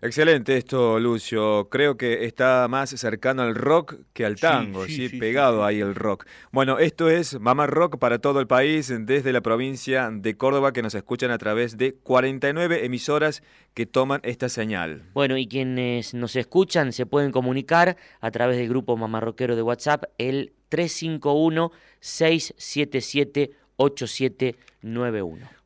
Excelente 0.05 0.57
esto, 0.57 0.99
Lucio. 0.99 1.69
Creo 1.69 1.95
que 1.95 2.25
está 2.25 2.67
más 2.67 2.89
cercano 2.89 3.41
al 3.41 3.55
rock 3.55 3.95
que 4.11 4.25
al 4.25 4.35
tango, 4.35 4.85
sí, 4.85 5.07
sí, 5.07 5.17
pegado 5.17 5.63
ahí 5.63 5.79
el 5.79 5.95
rock. 5.95 6.25
Bueno, 6.51 6.77
esto 6.77 7.09
es 7.09 7.39
Mamá 7.39 7.67
Rock 7.67 7.99
para 7.99 8.19
todo 8.19 8.41
el 8.41 8.47
país, 8.47 8.93
desde 9.05 9.31
la 9.31 9.39
provincia 9.39 10.09
de 10.11 10.35
Córdoba, 10.35 10.73
que 10.73 10.81
nos 10.81 10.93
escuchan 10.93 11.31
a 11.31 11.37
través 11.37 11.77
de 11.77 11.93
49 11.93 12.85
emisoras 12.85 13.43
que 13.73 13.85
toman 13.85 14.19
esta 14.23 14.49
señal. 14.49 15.03
Bueno, 15.13 15.37
y 15.37 15.47
quienes 15.47 16.13
nos 16.13 16.35
escuchan 16.35 16.91
se 16.91 17.05
pueden 17.05 17.31
comunicar 17.31 17.95
a 18.19 18.29
través 18.29 18.57
del 18.57 18.67
grupo 18.67 18.97
Mamá 18.97 19.21
Rockero 19.21 19.55
de 19.55 19.61
WhatsApp, 19.61 20.03
el 20.17 20.51
351 20.67 21.71
677 22.01 23.51
8791. 23.77 25.62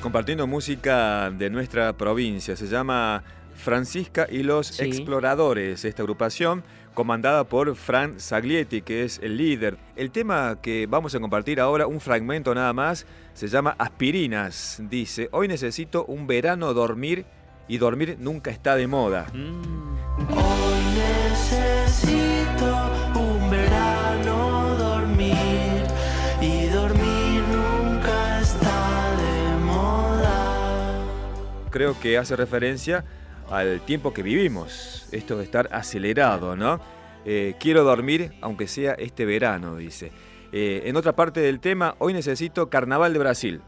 Compartiendo 0.00 0.46
música 0.46 1.30
de 1.30 1.50
nuestra 1.50 1.92
provincia. 1.92 2.56
Se 2.56 2.66
llama 2.66 3.22
Francisca 3.54 4.26
y 4.30 4.42
los 4.42 4.80
Exploradores, 4.80 5.84
esta 5.84 6.02
agrupación 6.02 6.64
comandada 6.94 7.44
por 7.44 7.76
Fran 7.76 8.18
Saglietti, 8.18 8.82
que 8.82 9.04
es 9.04 9.20
el 9.22 9.36
líder. 9.36 9.76
El 9.96 10.10
tema 10.10 10.58
que 10.60 10.86
vamos 10.88 11.14
a 11.14 11.20
compartir 11.20 11.60
ahora, 11.60 11.86
un 11.86 12.00
fragmento 12.00 12.54
nada 12.54 12.72
más, 12.72 13.06
se 13.34 13.48
llama 13.48 13.76
Aspirinas. 13.78 14.82
Dice, 14.88 15.28
hoy 15.32 15.48
necesito 15.48 16.04
un 16.06 16.26
verano 16.26 16.72
dormir 16.74 17.26
y 17.68 17.78
dormir 17.78 18.16
nunca 18.18 18.50
está 18.50 18.76
de 18.76 18.86
moda. 18.86 19.26
Mm. 19.32 20.49
Creo 31.70 31.98
que 32.00 32.18
hace 32.18 32.36
referencia 32.36 33.04
al 33.50 33.80
tiempo 33.80 34.12
que 34.12 34.22
vivimos, 34.22 35.06
esto 35.12 35.36
de 35.38 35.44
estar 35.44 35.68
acelerado, 35.72 36.56
¿no? 36.56 36.80
Eh, 37.24 37.54
quiero 37.60 37.84
dormir 37.84 38.32
aunque 38.40 38.66
sea 38.66 38.92
este 38.94 39.24
verano, 39.24 39.76
dice. 39.76 40.12
Eh, 40.52 40.82
en 40.86 40.96
otra 40.96 41.14
parte 41.14 41.40
del 41.40 41.60
tema, 41.60 41.94
hoy 41.98 42.12
necesito 42.12 42.70
Carnaval 42.70 43.12
de 43.12 43.18
Brasil. 43.18 43.60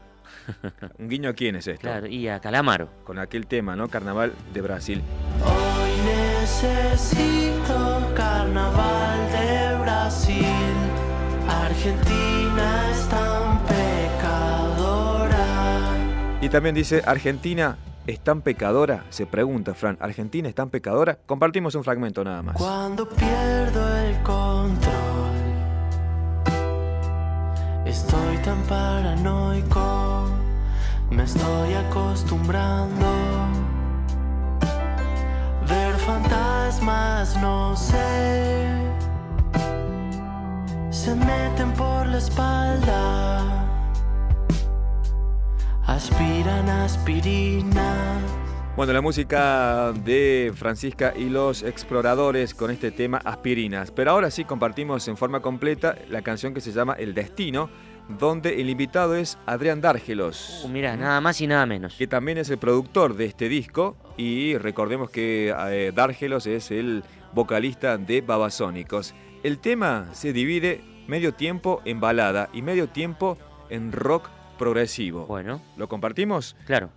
Un 0.99 1.09
guiño 1.09 1.29
a 1.29 1.33
quién 1.33 1.55
es 1.55 1.67
esto. 1.67 1.81
Claro, 1.81 2.07
y 2.07 2.27
a 2.27 2.39
Calamaro. 2.39 2.89
Con 3.03 3.19
aquel 3.19 3.45
tema, 3.47 3.75
¿no? 3.75 3.87
Carnaval 3.87 4.33
de 4.53 4.61
Brasil. 4.61 5.01
Hoy 5.45 5.91
necesito 6.41 8.11
Carnaval 8.15 9.31
de 9.31 9.77
Brasil. 9.81 10.45
Argentina 11.47 12.91
es 12.91 13.07
tan 13.07 13.59
pecadora. 13.65 15.37
Y 16.41 16.49
también 16.49 16.75
dice 16.75 17.01
Argentina 17.05 17.77
¿Es 18.05 18.19
tan 18.19 18.41
pecadora? 18.41 19.05
Se 19.09 19.25
pregunta 19.25 19.73
Fran. 19.73 19.97
¿Argentina 20.01 20.49
es 20.49 20.55
tan 20.55 20.69
pecadora? 20.69 21.19
Compartimos 21.25 21.73
un 21.75 21.85
fragmento 21.85 22.21
nada 22.25 22.41
más. 22.41 22.57
Cuando 22.57 23.07
pierdo 23.07 23.97
el 23.99 24.21
control, 24.23 25.31
estoy 27.85 28.37
tan 28.43 28.61
paranoico, 28.63 30.27
me 31.11 31.23
estoy 31.23 31.73
acostumbrando. 31.75 33.07
Ver 35.69 35.95
fantasmas, 35.95 37.37
no 37.37 37.73
sé, 37.77 38.67
se 40.91 41.15
meten 41.15 41.71
por 41.71 42.05
la 42.07 42.17
espalda 42.17 43.62
aspiran 45.87 46.69
aspirina. 46.69 48.19
Bueno, 48.75 48.93
la 48.93 49.01
música 49.01 49.91
de 49.91 50.51
Francisca 50.55 51.13
y 51.15 51.25
los 51.25 51.61
exploradores 51.61 52.55
con 52.55 52.71
este 52.71 52.89
tema 52.89 53.17
Aspirinas. 53.23 53.91
Pero 53.91 54.11
ahora 54.11 54.31
sí 54.31 54.45
compartimos 54.45 55.07
en 55.07 55.15
forma 55.15 55.41
completa 55.41 55.95
la 56.09 56.23
canción 56.23 56.55
que 56.55 56.61
se 56.61 56.71
llama 56.71 56.93
El 56.93 57.13
Destino, 57.13 57.69
donde 58.19 58.59
el 58.59 58.69
invitado 58.69 59.15
es 59.15 59.37
Adrián 59.45 59.79
Dárgelos. 59.79 60.63
Uh, 60.65 60.69
mira, 60.69 60.97
nada 60.97 61.21
más 61.21 61.39
y 61.41 61.47
nada 61.47 61.67
menos. 61.67 61.95
Que 61.95 62.07
también 62.07 62.39
es 62.39 62.49
el 62.49 62.57
productor 62.57 63.15
de 63.15 63.25
este 63.25 63.47
disco 63.47 63.95
y 64.17 64.57
recordemos 64.57 65.11
que 65.11 65.53
eh, 65.69 65.91
Dárgelos 65.93 66.47
es 66.47 66.71
el 66.71 67.03
vocalista 67.33 67.97
de 67.99 68.21
Babasónicos. 68.21 69.13
El 69.43 69.59
tema 69.59 70.07
se 70.13 70.33
divide 70.33 70.81
medio 71.07 71.33
tiempo 71.35 71.81
en 71.85 71.99
balada 71.99 72.49
y 72.53 72.63
medio 72.63 72.89
tiempo 72.89 73.37
en 73.69 73.91
rock 73.91 74.29
progresivo. 74.57 75.25
Bueno. 75.25 75.61
¿Lo 75.77 75.87
compartimos? 75.87 76.55
Claro. 76.65 76.89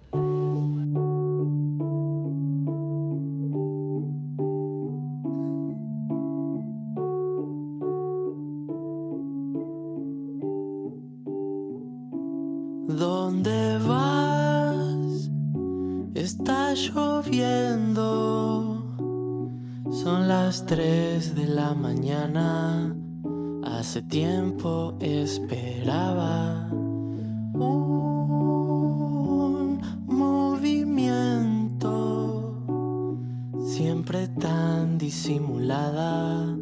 ¿Dónde 12.88 13.78
vas? 13.86 15.30
Está 16.14 16.72
lloviendo. 16.74 18.06
Son 19.90 20.28
las 20.28 20.64
3 20.66 21.34
de 21.34 21.46
la 21.46 21.74
mañana. 21.74 22.94
Hace 23.64 24.02
tiempo 24.02 24.96
esperaba 25.00 26.70
disimulada. 35.06 36.58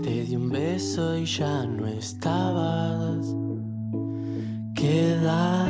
Te 0.00 0.24
di 0.24 0.36
un 0.36 0.48
beso 0.48 1.18
y 1.18 1.24
ya 1.24 1.66
no 1.66 1.88
estabas. 1.88 3.26
Quédate, 4.76 5.63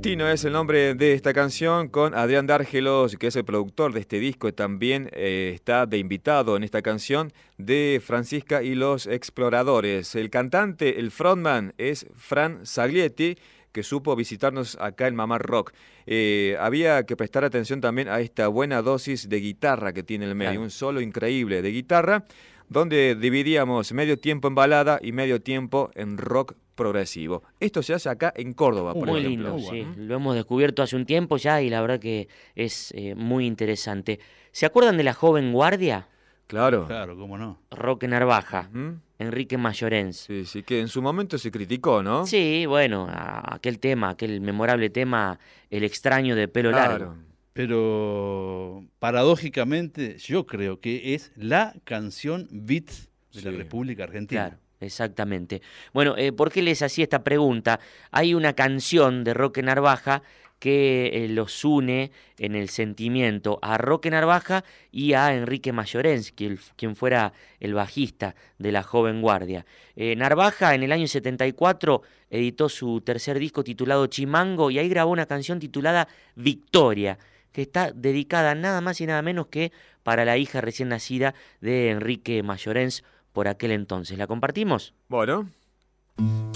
destino 0.00 0.30
es 0.30 0.46
el 0.46 0.54
nombre 0.54 0.94
de 0.94 1.12
esta 1.12 1.34
canción 1.34 1.88
con 1.88 2.14
Adrián 2.14 2.46
Dárgelos, 2.46 3.16
que 3.16 3.26
es 3.26 3.36
el 3.36 3.44
productor 3.44 3.92
de 3.92 4.00
este 4.00 4.18
disco 4.18 4.48
y 4.48 4.52
también 4.52 5.10
eh, 5.12 5.52
está 5.54 5.84
de 5.84 5.98
invitado 5.98 6.56
en 6.56 6.64
esta 6.64 6.80
canción 6.80 7.34
de 7.58 8.00
Francisca 8.02 8.62
y 8.62 8.74
los 8.74 9.06
Exploradores. 9.06 10.14
El 10.14 10.30
cantante, 10.30 10.98
el 10.98 11.10
frontman 11.10 11.74
es 11.76 12.06
Fran 12.16 12.64
Saglietti 12.64 13.36
que 13.72 13.82
supo 13.82 14.16
visitarnos 14.16 14.78
acá 14.80 15.06
en 15.06 15.16
Mamá 15.16 15.36
Rock. 15.36 15.74
Eh, 16.06 16.56
había 16.58 17.04
que 17.04 17.14
prestar 17.14 17.44
atención 17.44 17.82
también 17.82 18.08
a 18.08 18.20
esta 18.20 18.48
buena 18.48 18.80
dosis 18.80 19.28
de 19.28 19.38
guitarra 19.38 19.92
que 19.92 20.02
tiene 20.02 20.24
el 20.24 20.34
medio, 20.34 20.62
un 20.62 20.70
solo 20.70 21.02
increíble 21.02 21.60
de 21.60 21.72
guitarra, 21.72 22.24
donde 22.70 23.16
dividíamos 23.16 23.92
medio 23.92 24.18
tiempo 24.18 24.48
en 24.48 24.54
balada 24.54 24.98
y 25.02 25.12
medio 25.12 25.42
tiempo 25.42 25.90
en 25.94 26.16
rock 26.16 26.54
progresivo. 26.80 27.42
Esto 27.60 27.82
se 27.82 27.92
hace 27.92 28.08
acá 28.08 28.32
en 28.34 28.54
Córdoba, 28.54 28.94
por 28.94 29.06
muy 29.06 29.20
ejemplo. 29.20 29.52
Muy 29.52 29.70
lindo, 29.70 29.94
sí. 29.94 30.00
Lo 30.00 30.14
hemos 30.14 30.34
descubierto 30.34 30.82
hace 30.82 30.96
un 30.96 31.04
tiempo 31.04 31.36
ya 31.36 31.60
y 31.60 31.68
la 31.68 31.82
verdad 31.82 32.00
que 32.00 32.26
es 32.54 32.90
eh, 32.96 33.14
muy 33.14 33.44
interesante. 33.44 34.18
¿Se 34.50 34.64
acuerdan 34.64 34.96
de 34.96 35.04
la 35.04 35.12
joven 35.12 35.52
guardia? 35.52 36.08
Claro. 36.46 36.86
Claro, 36.86 37.18
cómo 37.18 37.36
no. 37.36 37.60
Roque 37.70 38.08
Narvaja, 38.08 38.70
Enrique 39.18 39.58
Mayorens. 39.58 40.16
Sí, 40.16 40.46
sí, 40.46 40.62
que 40.62 40.80
en 40.80 40.88
su 40.88 41.02
momento 41.02 41.36
se 41.36 41.50
criticó, 41.50 42.02
¿no? 42.02 42.26
Sí, 42.26 42.64
bueno, 42.64 43.06
aquel 43.10 43.78
tema, 43.78 44.08
aquel 44.08 44.40
memorable 44.40 44.88
tema, 44.88 45.38
El 45.68 45.84
extraño 45.84 46.34
de 46.34 46.48
pelo 46.48 46.70
largo. 46.70 47.14
Pero 47.52 48.86
paradójicamente 48.98 50.16
yo 50.16 50.46
creo 50.46 50.80
que 50.80 51.14
es 51.14 51.30
la 51.36 51.74
canción 51.84 52.48
beat 52.50 52.88
de 53.34 53.42
la 53.42 53.50
República 53.50 54.04
Argentina. 54.04 54.48
Claro. 54.48 54.69
Exactamente. 54.80 55.60
Bueno, 55.92 56.16
eh, 56.16 56.32
¿por 56.32 56.50
qué 56.50 56.62
les 56.62 56.80
hacía 56.82 57.04
esta 57.04 57.22
pregunta? 57.22 57.80
Hay 58.10 58.34
una 58.34 58.54
canción 58.54 59.24
de 59.24 59.34
Roque 59.34 59.62
Narvaja 59.62 60.22
que 60.60 61.24
eh, 61.24 61.28
los 61.28 61.64
une 61.64 62.12
en 62.38 62.54
el 62.54 62.68
sentimiento 62.68 63.58
a 63.62 63.78
Roque 63.78 64.10
Narvaja 64.10 64.62
y 64.92 65.14
a 65.14 65.34
Enrique 65.34 65.72
Mayorens, 65.72 66.32
quien, 66.32 66.96
fuera 66.96 67.32
el 67.58 67.74
bajista 67.74 68.36
de 68.58 68.70
la 68.70 68.82
joven 68.82 69.22
guardia. 69.22 69.64
Eh, 69.96 70.14
Narvaja 70.16 70.74
en 70.74 70.82
el 70.82 70.92
año 70.92 71.08
74 71.08 72.02
editó 72.28 72.68
su 72.68 73.00
tercer 73.00 73.38
disco 73.38 73.64
titulado 73.64 74.06
Chimango 74.06 74.70
y 74.70 74.78
ahí 74.78 74.88
grabó 74.88 75.12
una 75.12 75.26
canción 75.26 75.58
titulada 75.58 76.08
Victoria, 76.36 77.18
que 77.52 77.62
está 77.62 77.90
dedicada 77.90 78.54
nada 78.54 78.80
más 78.82 79.00
y 79.00 79.06
nada 79.06 79.22
menos 79.22 79.46
que 79.46 79.72
para 80.02 80.24
la 80.24 80.36
hija 80.36 80.60
recién 80.60 80.90
nacida 80.90 81.34
de 81.60 81.90
Enrique 81.90 82.42
Mayorens, 82.42 83.02
por 83.32 83.48
aquel 83.48 83.72
entonces. 83.72 84.18
¿La 84.18 84.26
compartimos? 84.26 84.94
Bueno. 85.08 85.48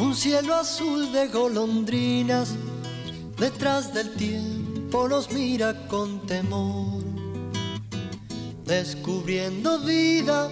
Un 0.00 0.14
cielo 0.14 0.54
azul 0.54 1.12
de 1.12 1.28
golondrinas, 1.28 2.54
detrás 3.38 3.94
del 3.94 4.12
tiempo 4.14 5.08
nos 5.08 5.32
mira 5.32 5.86
con 5.88 6.26
temor, 6.26 7.02
descubriendo 8.64 9.78
vida, 9.80 10.50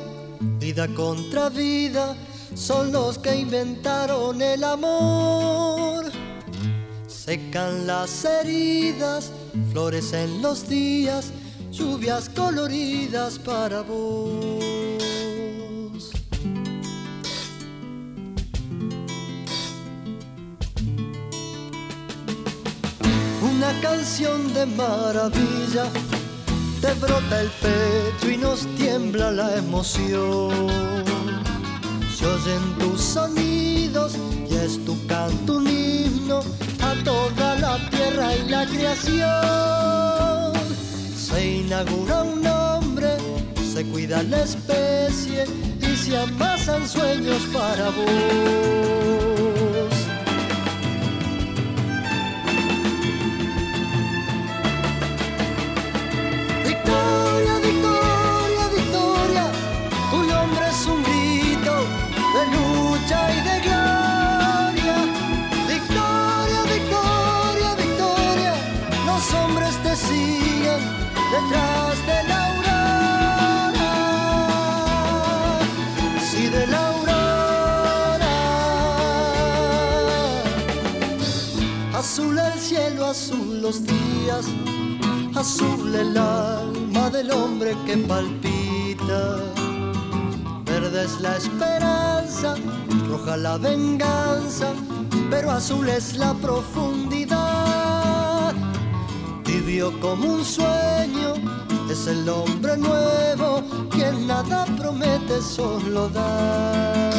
vida 0.59 0.89
contra 0.95 1.49
vida, 1.49 2.17
son 2.55 2.93
los 2.93 3.19
que 3.19 3.37
inventaron 3.37 4.41
el 4.41 4.65
amor. 4.65 6.11
Secan 7.07 7.87
las 7.87 8.25
heridas, 8.25 9.33
florecen 9.71 10.43
los 10.43 10.69
días, 10.69 11.33
lluvias 11.71 12.29
coloridas 12.29 13.39
para 13.39 13.83
vos. 13.83 15.32
Canción 23.81 24.53
de 24.55 24.67
maravilla, 24.67 25.85
te 26.81 26.93
brota 26.95 27.41
el 27.41 27.51
pecho 27.51 28.31
y 28.31 28.37
nos 28.37 28.67
tiembla 28.77 29.31
la 29.31 29.57
emoción. 29.57 30.51
Se 32.15 32.27
oyen 32.27 32.79
tus 32.79 33.01
sonidos 33.01 34.17
y 34.51 34.55
es 34.55 34.85
tu 34.85 34.97
canto 35.07 35.57
un 35.57 35.69
himno 35.69 36.41
a 36.81 36.95
toda 37.05 37.57
la 37.57 37.91
tierra 37.91 38.37
y 38.37 38.49
la 38.49 38.67
creación. 38.67 40.53
Se 41.17 41.47
inaugura 41.59 42.23
un 42.23 42.43
nombre, 42.43 43.17
se 43.73 43.85
cuida 43.87 44.23
la 44.25 44.43
especie 44.43 45.45
y 45.81 45.97
se 45.97 46.19
amasan 46.19 46.89
sueños 46.89 47.43
para 47.53 47.91
vos. 47.91 49.52
Azul 83.13 83.61
los 83.61 83.85
días, 83.85 84.47
azul 85.35 85.95
el 85.95 86.17
alma 86.17 87.11
del 87.11 87.31
hombre 87.31 87.77
que 87.85 87.99
palpita. 87.99 89.37
Verde 90.65 91.05
es 91.05 91.21
la 91.21 91.37
esperanza, 91.37 92.55
roja 93.07 93.37
la 93.37 93.59
venganza, 93.59 94.73
pero 95.29 95.51
azul 95.51 95.91
es 95.91 96.17
la 96.17 96.33
profundidad. 96.33 97.12
Vivió 99.73 99.99
como 100.01 100.35
un 100.35 100.45
sueño, 100.45 101.33
es 101.91 102.07
el 102.07 102.29
hombre 102.29 102.77
nuevo, 102.77 103.63
quien 103.89 104.27
nada 104.27 104.67
promete, 104.77 105.41
solo 105.41 106.11
da. 106.11 107.11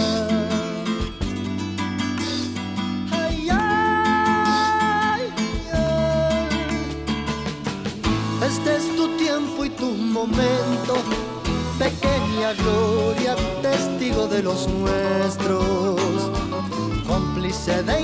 Este 8.45 8.75
es 8.75 8.95
tu 8.95 9.17
tiempo 9.17 9.65
y 9.65 9.69
tu 9.71 9.89
momento, 9.89 10.93
pequeña 11.79 12.53
gloria, 12.53 13.35
testigo 13.63 14.27
de 14.27 14.43
los 14.43 14.67
nuestros, 14.67 15.99
cómplice 17.07 17.81
de 17.81 17.99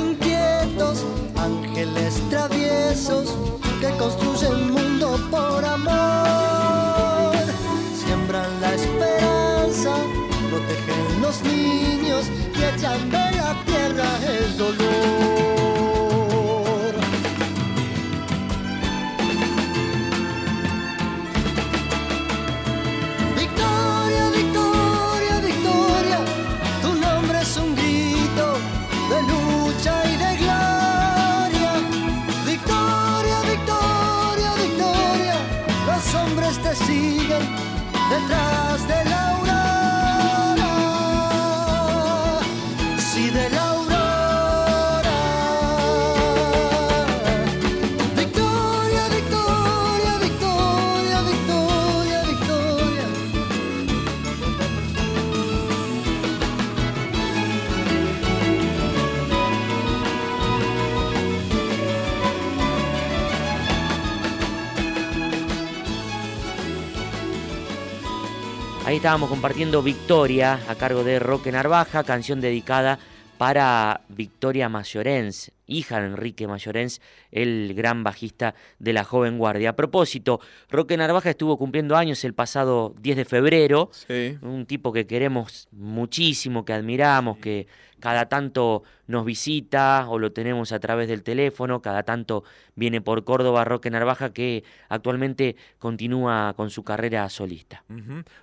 estábamos 68.99 69.29
compartiendo 69.29 69.81
Victoria 69.81 70.59
a 70.67 70.75
cargo 70.75 71.05
de 71.05 71.19
Roque 71.19 71.53
Narvaja, 71.53 72.03
canción 72.03 72.41
dedicada 72.41 72.99
para 73.37 74.01
Victoria 74.09 74.67
Mayorens, 74.67 75.53
hija 75.67 76.01
de 76.01 76.07
Enrique 76.07 76.47
Mayorens, 76.47 76.99
el 77.31 77.73
gran 77.75 78.03
bajista 78.03 78.55
de 78.77 78.91
la 78.91 79.05
joven 79.05 79.37
guardia. 79.37 79.69
A 79.69 79.75
propósito, 79.77 80.41
Roque 80.69 80.97
Narvaja 80.97 81.29
estuvo 81.29 81.57
cumpliendo 81.57 81.95
años 81.95 82.25
el 82.25 82.33
pasado 82.33 82.93
10 82.99 83.15
de 83.15 83.23
febrero, 83.23 83.89
un 84.41 84.65
tipo 84.65 84.91
que 84.91 85.07
queremos 85.07 85.69
muchísimo, 85.71 86.65
que 86.65 86.73
admiramos, 86.73 87.37
que 87.37 87.67
cada 87.99 88.27
tanto 88.27 88.83
nos 89.07 89.25
visita 89.25 90.05
o 90.09 90.19
lo 90.19 90.31
tenemos 90.31 90.71
a 90.71 90.79
través 90.79 91.07
del 91.07 91.23
teléfono, 91.23 91.81
cada 91.81 92.03
tanto 92.03 92.43
viene 92.75 93.01
por 93.01 93.23
Córdoba 93.23 93.65
Roque 93.65 93.89
Narvaja 93.89 94.31
que 94.31 94.63
actualmente 94.87 95.55
continúa 95.79 96.53
con 96.55 96.69
su 96.69 96.83
carrera 96.83 97.27
solista. 97.29 97.83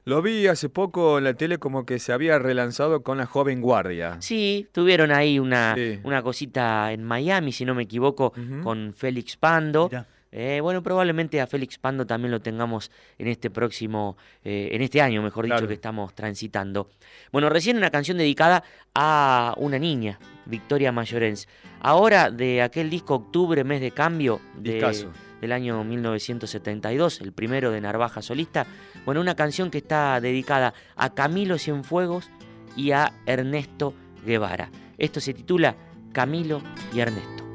Lo 0.05 0.23
vi 0.23 0.47
hace 0.47 0.69
poco 0.69 1.19
en 1.19 1.25
la 1.25 1.35
tele 1.35 1.59
como 1.59 1.87
que 1.87 1.99
se 1.99 2.13
había 2.13 2.39
relanzado 2.39 3.03
con 3.03 3.19
la 3.19 3.27
joven 3.27 3.61
guardia. 3.61 4.17
Sí, 4.21 4.67
tuvieron 4.73 5.11
ahí 5.13 5.39
una, 5.39 5.75
una 6.05 6.23
cosita 6.23 6.93
en 6.93 7.05
Miami, 7.05 7.53
si 7.53 7.65
no 7.65 7.75
me 7.75 7.85
equivoco, 7.85 8.33
con 8.63 8.93
Félix 8.95 9.37
Pando. 9.37 9.91
Eh, 10.39 10.61
bueno, 10.61 10.83
probablemente 10.83 11.41
a 11.41 11.47
Félix 11.47 11.79
Pando 11.79 12.07
también 12.07 12.31
lo 12.31 12.41
tengamos 12.41 12.91
en 13.19 13.27
este 13.29 13.49
próximo, 13.49 14.19
eh, 14.45 14.69
en 14.73 14.83
este 14.83 15.01
año, 15.01 15.23
mejor 15.23 15.47
dicho, 15.47 15.67
que 15.67 15.73
estamos 15.73 16.15
transitando. 16.15 16.91
Bueno, 17.33 17.49
recién 17.49 17.79
una 17.79 17.89
canción 17.89 18.19
dedicada 18.19 18.63
a 18.95 19.55
una 19.57 19.79
niña, 19.79 20.19
Victoria 20.45 20.93
Mayorens. 20.93 21.49
Ahora 21.81 22.31
de 22.31 22.61
aquel 22.61 22.91
disco 22.91 23.15
Octubre, 23.15 23.65
mes 23.65 23.81
de 23.81 23.93
cambio 23.93 24.43
del 24.59 25.53
año 25.53 25.83
1972, 25.85 27.23
el 27.23 27.33
primero 27.33 27.71
de 27.71 27.81
Narvaja 27.81 28.21
Solista. 28.21 28.67
Bueno, 29.07 29.23
una 29.23 29.37
canción 29.37 29.71
que 29.71 29.79
está 29.79 30.21
dedicada 30.21 30.75
a 30.97 31.15
Camilo 31.15 31.57
Cienfuegos 31.57 32.29
y 32.77 32.91
a 32.91 33.11
Ernesto 33.25 33.95
Guevara. 34.27 34.69
Esto 34.99 35.19
se 35.19 35.33
titula 35.33 35.77
Camilo 36.13 36.61
y 36.93 37.01
Ernesto. 37.01 37.46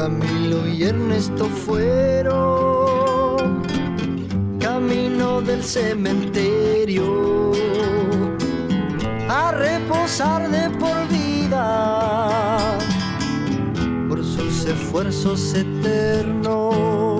Camilo 0.00 0.66
y 0.66 0.84
Ernesto 0.84 1.44
fueron 1.66 3.36
camino 4.58 5.42
del 5.42 5.62
cementerio 5.62 7.52
a 9.28 9.52
reposar 9.52 10.50
de 10.50 10.70
por 10.78 11.06
vida 11.08 12.78
por 14.08 14.24
sus 14.24 14.64
esfuerzos 14.64 15.52
eternos. 15.54 17.19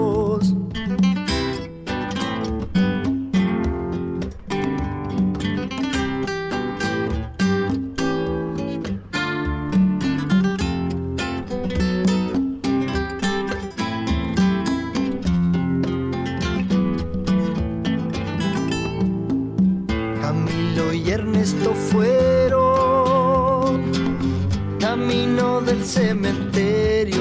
Del 25.64 25.84
cementerio 25.84 27.20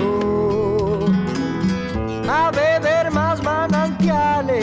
a 2.27 2.51
beber 2.51 3.11
más 3.11 3.41
manantiales, 3.43 4.61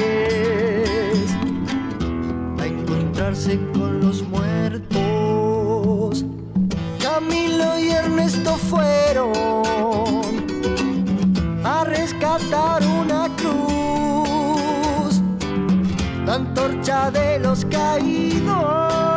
a 2.58 2.66
encontrarse 2.66 3.60
con 3.72 4.00
los 4.00 4.22
muertos. 4.22 6.24
Camilo 7.02 7.78
y 7.78 7.90
Ernesto 7.90 8.56
fueron 8.56 9.32
a 11.64 11.84
rescatar 11.84 12.82
una 12.86 13.28
cruz, 13.36 15.20
la 16.24 16.34
antorcha 16.34 17.10
de 17.10 17.40
los 17.40 17.64
caídos 17.64 19.16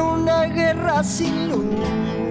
una 0.00 0.44
guerra 0.44 1.02
sin 1.02 1.48
luz. 1.48 2.21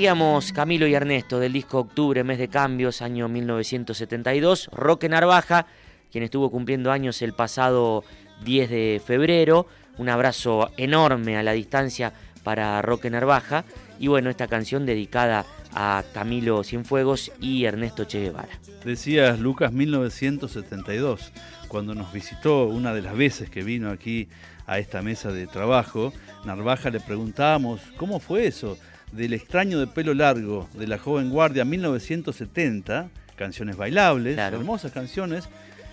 Compartíamos 0.00 0.54
Camilo 0.54 0.86
y 0.86 0.94
Ernesto 0.94 1.38
del 1.38 1.52
disco 1.52 1.80
Octubre, 1.80 2.24
mes 2.24 2.38
de 2.38 2.48
cambios, 2.48 3.02
año 3.02 3.28
1972. 3.28 4.70
Roque 4.72 5.10
Narvaja, 5.10 5.66
quien 6.10 6.24
estuvo 6.24 6.50
cumpliendo 6.50 6.90
años 6.90 7.20
el 7.20 7.34
pasado 7.34 8.02
10 8.42 8.70
de 8.70 9.02
febrero. 9.04 9.66
Un 9.98 10.08
abrazo 10.08 10.70
enorme 10.78 11.36
a 11.36 11.42
la 11.42 11.52
distancia 11.52 12.14
para 12.42 12.80
Roque 12.80 13.10
Narvaja. 13.10 13.66
Y 13.98 14.06
bueno, 14.06 14.30
esta 14.30 14.46
canción 14.46 14.86
dedicada 14.86 15.44
a 15.74 16.02
Camilo 16.14 16.64
Cienfuegos 16.64 17.30
y 17.38 17.66
Ernesto 17.66 18.04
Che 18.04 18.20
Guevara. 18.20 18.58
Decías 18.82 19.38
Lucas 19.38 19.70
1972, 19.70 21.30
cuando 21.68 21.94
nos 21.94 22.10
visitó 22.10 22.64
una 22.64 22.94
de 22.94 23.02
las 23.02 23.14
veces 23.14 23.50
que 23.50 23.62
vino 23.62 23.90
aquí 23.90 24.28
a 24.66 24.78
esta 24.78 25.02
mesa 25.02 25.30
de 25.30 25.46
trabajo, 25.46 26.14
Narvaja 26.46 26.88
le 26.88 27.00
preguntábamos, 27.00 27.82
¿cómo 27.98 28.18
fue 28.18 28.46
eso? 28.46 28.78
Del 29.12 29.32
extraño 29.32 29.78
de 29.78 29.86
pelo 29.86 30.14
largo 30.14 30.68
de 30.74 30.86
la 30.86 30.98
joven 30.98 31.30
guardia 31.30 31.64
1970, 31.64 33.10
canciones 33.36 33.76
bailables, 33.76 34.38
hermosas 34.38 34.92
canciones, 34.92 35.48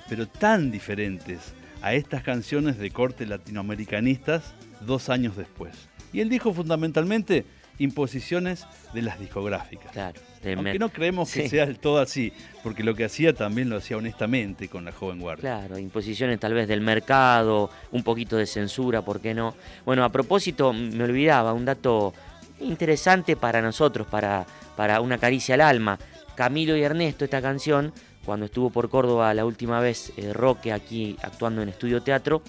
pero 0.10 0.28
tan 0.28 0.72
diferentes 0.72 1.54
a 1.82 1.94
estas 1.94 2.24
canciones 2.24 2.78
de 2.78 2.92
corte 2.92 3.26
latinoamericanistas 3.26 4.54
dos 4.82 5.10
años 5.10 5.36
después. 5.36 5.90
Y 6.14 6.22
él 6.22 6.30
dijo 6.30 6.54
fundamentalmente 6.54 7.46
imposiciones 7.80 8.66
de 8.94 9.02
las 9.02 9.20
discográficas. 9.20 9.92
Claro. 9.92 10.20
Aunque 10.56 10.80
no 10.80 10.90
creemos 10.90 11.32
que 11.32 11.50
sea 11.50 11.66
del 11.66 11.78
todo 11.78 12.00
así, 12.00 12.32
porque 12.64 12.84
lo 12.84 12.96
que 12.96 13.04
hacía 13.04 13.34
también 13.34 13.70
lo 13.70 13.78
hacía 13.78 13.98
honestamente 13.98 14.70
con 14.70 14.86
la 14.86 14.92
joven 14.92 15.20
guardia. 15.20 15.42
Claro, 15.42 15.78
imposiciones 15.78 16.40
tal 16.40 16.54
vez 16.54 16.68
del 16.68 16.82
mercado, 16.82 17.70
un 17.92 18.04
poquito 18.04 18.38
de 18.38 18.46
censura, 18.46 19.02
¿por 19.02 19.20
qué 19.20 19.34
no? 19.34 19.56
Bueno, 19.86 20.04
a 20.04 20.12
propósito, 20.12 20.72
me 20.74 21.04
olvidaba 21.04 21.54
un 21.54 21.66
dato 21.66 22.14
interesante 22.60 23.36
para 23.36 23.62
nosotros, 23.62 24.08
para, 24.08 24.46
para 24.76 25.02
una 25.02 25.18
caricia 25.18 25.56
al 25.56 25.62
alma. 25.62 26.00
Camilo 26.36 26.76
y 26.76 26.84
Ernesto, 26.84 27.26
esta 27.26 27.42
canción, 27.42 27.94
cuando 28.26 28.46
estuvo 28.46 28.70
por 28.70 28.90
Córdoba 28.90 29.34
la 29.34 29.46
última 29.46 29.80
vez, 29.80 30.14
eh, 30.18 30.34
Roque 30.34 30.72
aquí 30.72 31.18
actuando 31.22 31.62
en 31.62 31.70
Estudio 31.70 32.02
Teatro, 32.02 32.42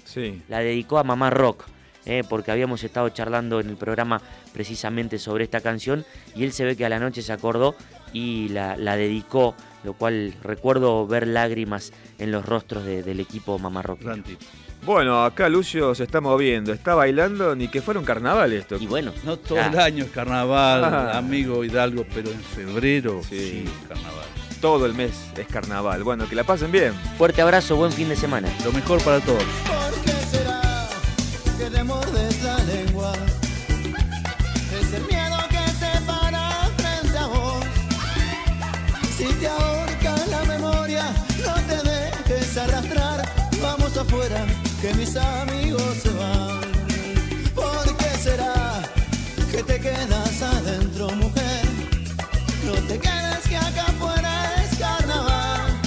la 0.47 0.59
dedicó 0.59 0.99
a 0.99 1.03
Mamá 1.03 1.29
Rock. 1.29 1.65
eh, 2.05 2.23
porque 2.27 2.51
habíamos 2.51 2.83
estado 2.83 3.09
charlando 3.09 3.59
en 3.59 3.69
el 3.69 3.77
programa 3.77 4.21
precisamente 4.53 5.19
sobre 5.19 5.43
esta 5.43 5.61
canción 5.61 6.05
y 6.35 6.43
él 6.43 6.53
se 6.53 6.65
ve 6.65 6.75
que 6.75 6.85
a 6.85 6.89
la 6.89 6.99
noche 6.99 7.21
se 7.21 7.33
acordó 7.33 7.75
y 8.13 8.49
la, 8.49 8.75
dedicó, 8.95 9.55
lo 9.83 9.93
cual 9.93 10.33
recuerdo 10.41 11.05
ver 11.05 11.27
lágrimas 11.27 11.93
en 12.17 12.31
los 12.31 12.45
rostros 12.45 12.83
del 12.85 13.19
equipo 13.19 13.59
Mamarroque. 13.59 14.23
Bueno, 14.83 15.23
acá 15.25 15.49
Lucio 15.49 15.93
se 15.93 16.03
está 16.03 16.21
moviendo, 16.21 16.71
está 16.73 16.95
bailando, 16.95 17.55
ni 17.55 17.67
que 17.67 17.81
fuera 17.81 17.99
un 17.99 18.05
carnaval 18.05 18.53
esto. 18.53 18.77
Y 18.79 18.87
bueno. 18.87 19.11
No 19.23 19.37
todo 19.37 19.59
el 19.59 19.77
año 19.77 20.05
es 20.05 20.11
carnaval, 20.11 20.83
ah. 20.83 21.17
amigo 21.17 21.63
Hidalgo, 21.63 22.05
pero 22.13 22.31
en 22.31 22.39
febrero 22.39 23.21
sí, 23.27 23.65
carnaval. 23.87 24.25
Todo 24.61 24.85
el 24.85 24.93
mes 24.93 25.11
es 25.37 25.47
carnaval. 25.47 26.03
Bueno, 26.03 26.27
que 26.27 26.35
la 26.35 26.43
pasen 26.43 26.71
bien. 26.71 26.93
Fuerte 27.17 27.41
abrazo, 27.41 27.75
buen 27.75 27.91
fin 27.91 28.09
de 28.09 28.15
semana. 28.15 28.49
Lo 28.63 28.71
mejor 28.71 29.01
para 29.03 29.19
todos. 29.19 29.43
¿Por 29.43 30.01
qué 30.03 30.11
será 30.11 30.61
que 31.57 31.69
te 31.69 31.83
mordes 31.83 32.28
que 44.81 44.93
mis 44.93 45.15
amigos 45.15 45.93
se 46.01 46.09
van. 46.09 46.61
¿Por 47.53 47.97
qué 47.97 48.09
será 48.21 48.81
que 49.51 49.63
te 49.63 49.79
quedas 49.79 50.41
adentro, 50.41 51.09
mujer? 51.11 51.65
No 52.65 52.73
te 52.87 52.97
quedes 52.99 53.41
que 53.49 53.57
acá 53.57 53.85
afuera 53.87 54.63
es 54.63 54.77
carnaval. 54.77 55.81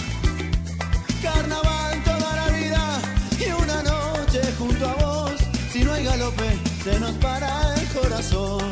Carnaval 1.23 2.05
toda 2.05 2.37
la 2.37 2.49
vida 2.59 3.01
y 3.41 3.63
una 3.63 3.83
noche 3.83 4.41
junto 4.59 4.89
a 4.89 4.95
vos. 4.95 5.33
Si 5.73 5.85
no 5.85 5.93
hay 5.93 6.05
galope, 6.05 6.59
se 6.85 7.01
nos 7.01 7.13
para 7.13 7.75
el 7.75 7.89
corazón. 7.89 8.72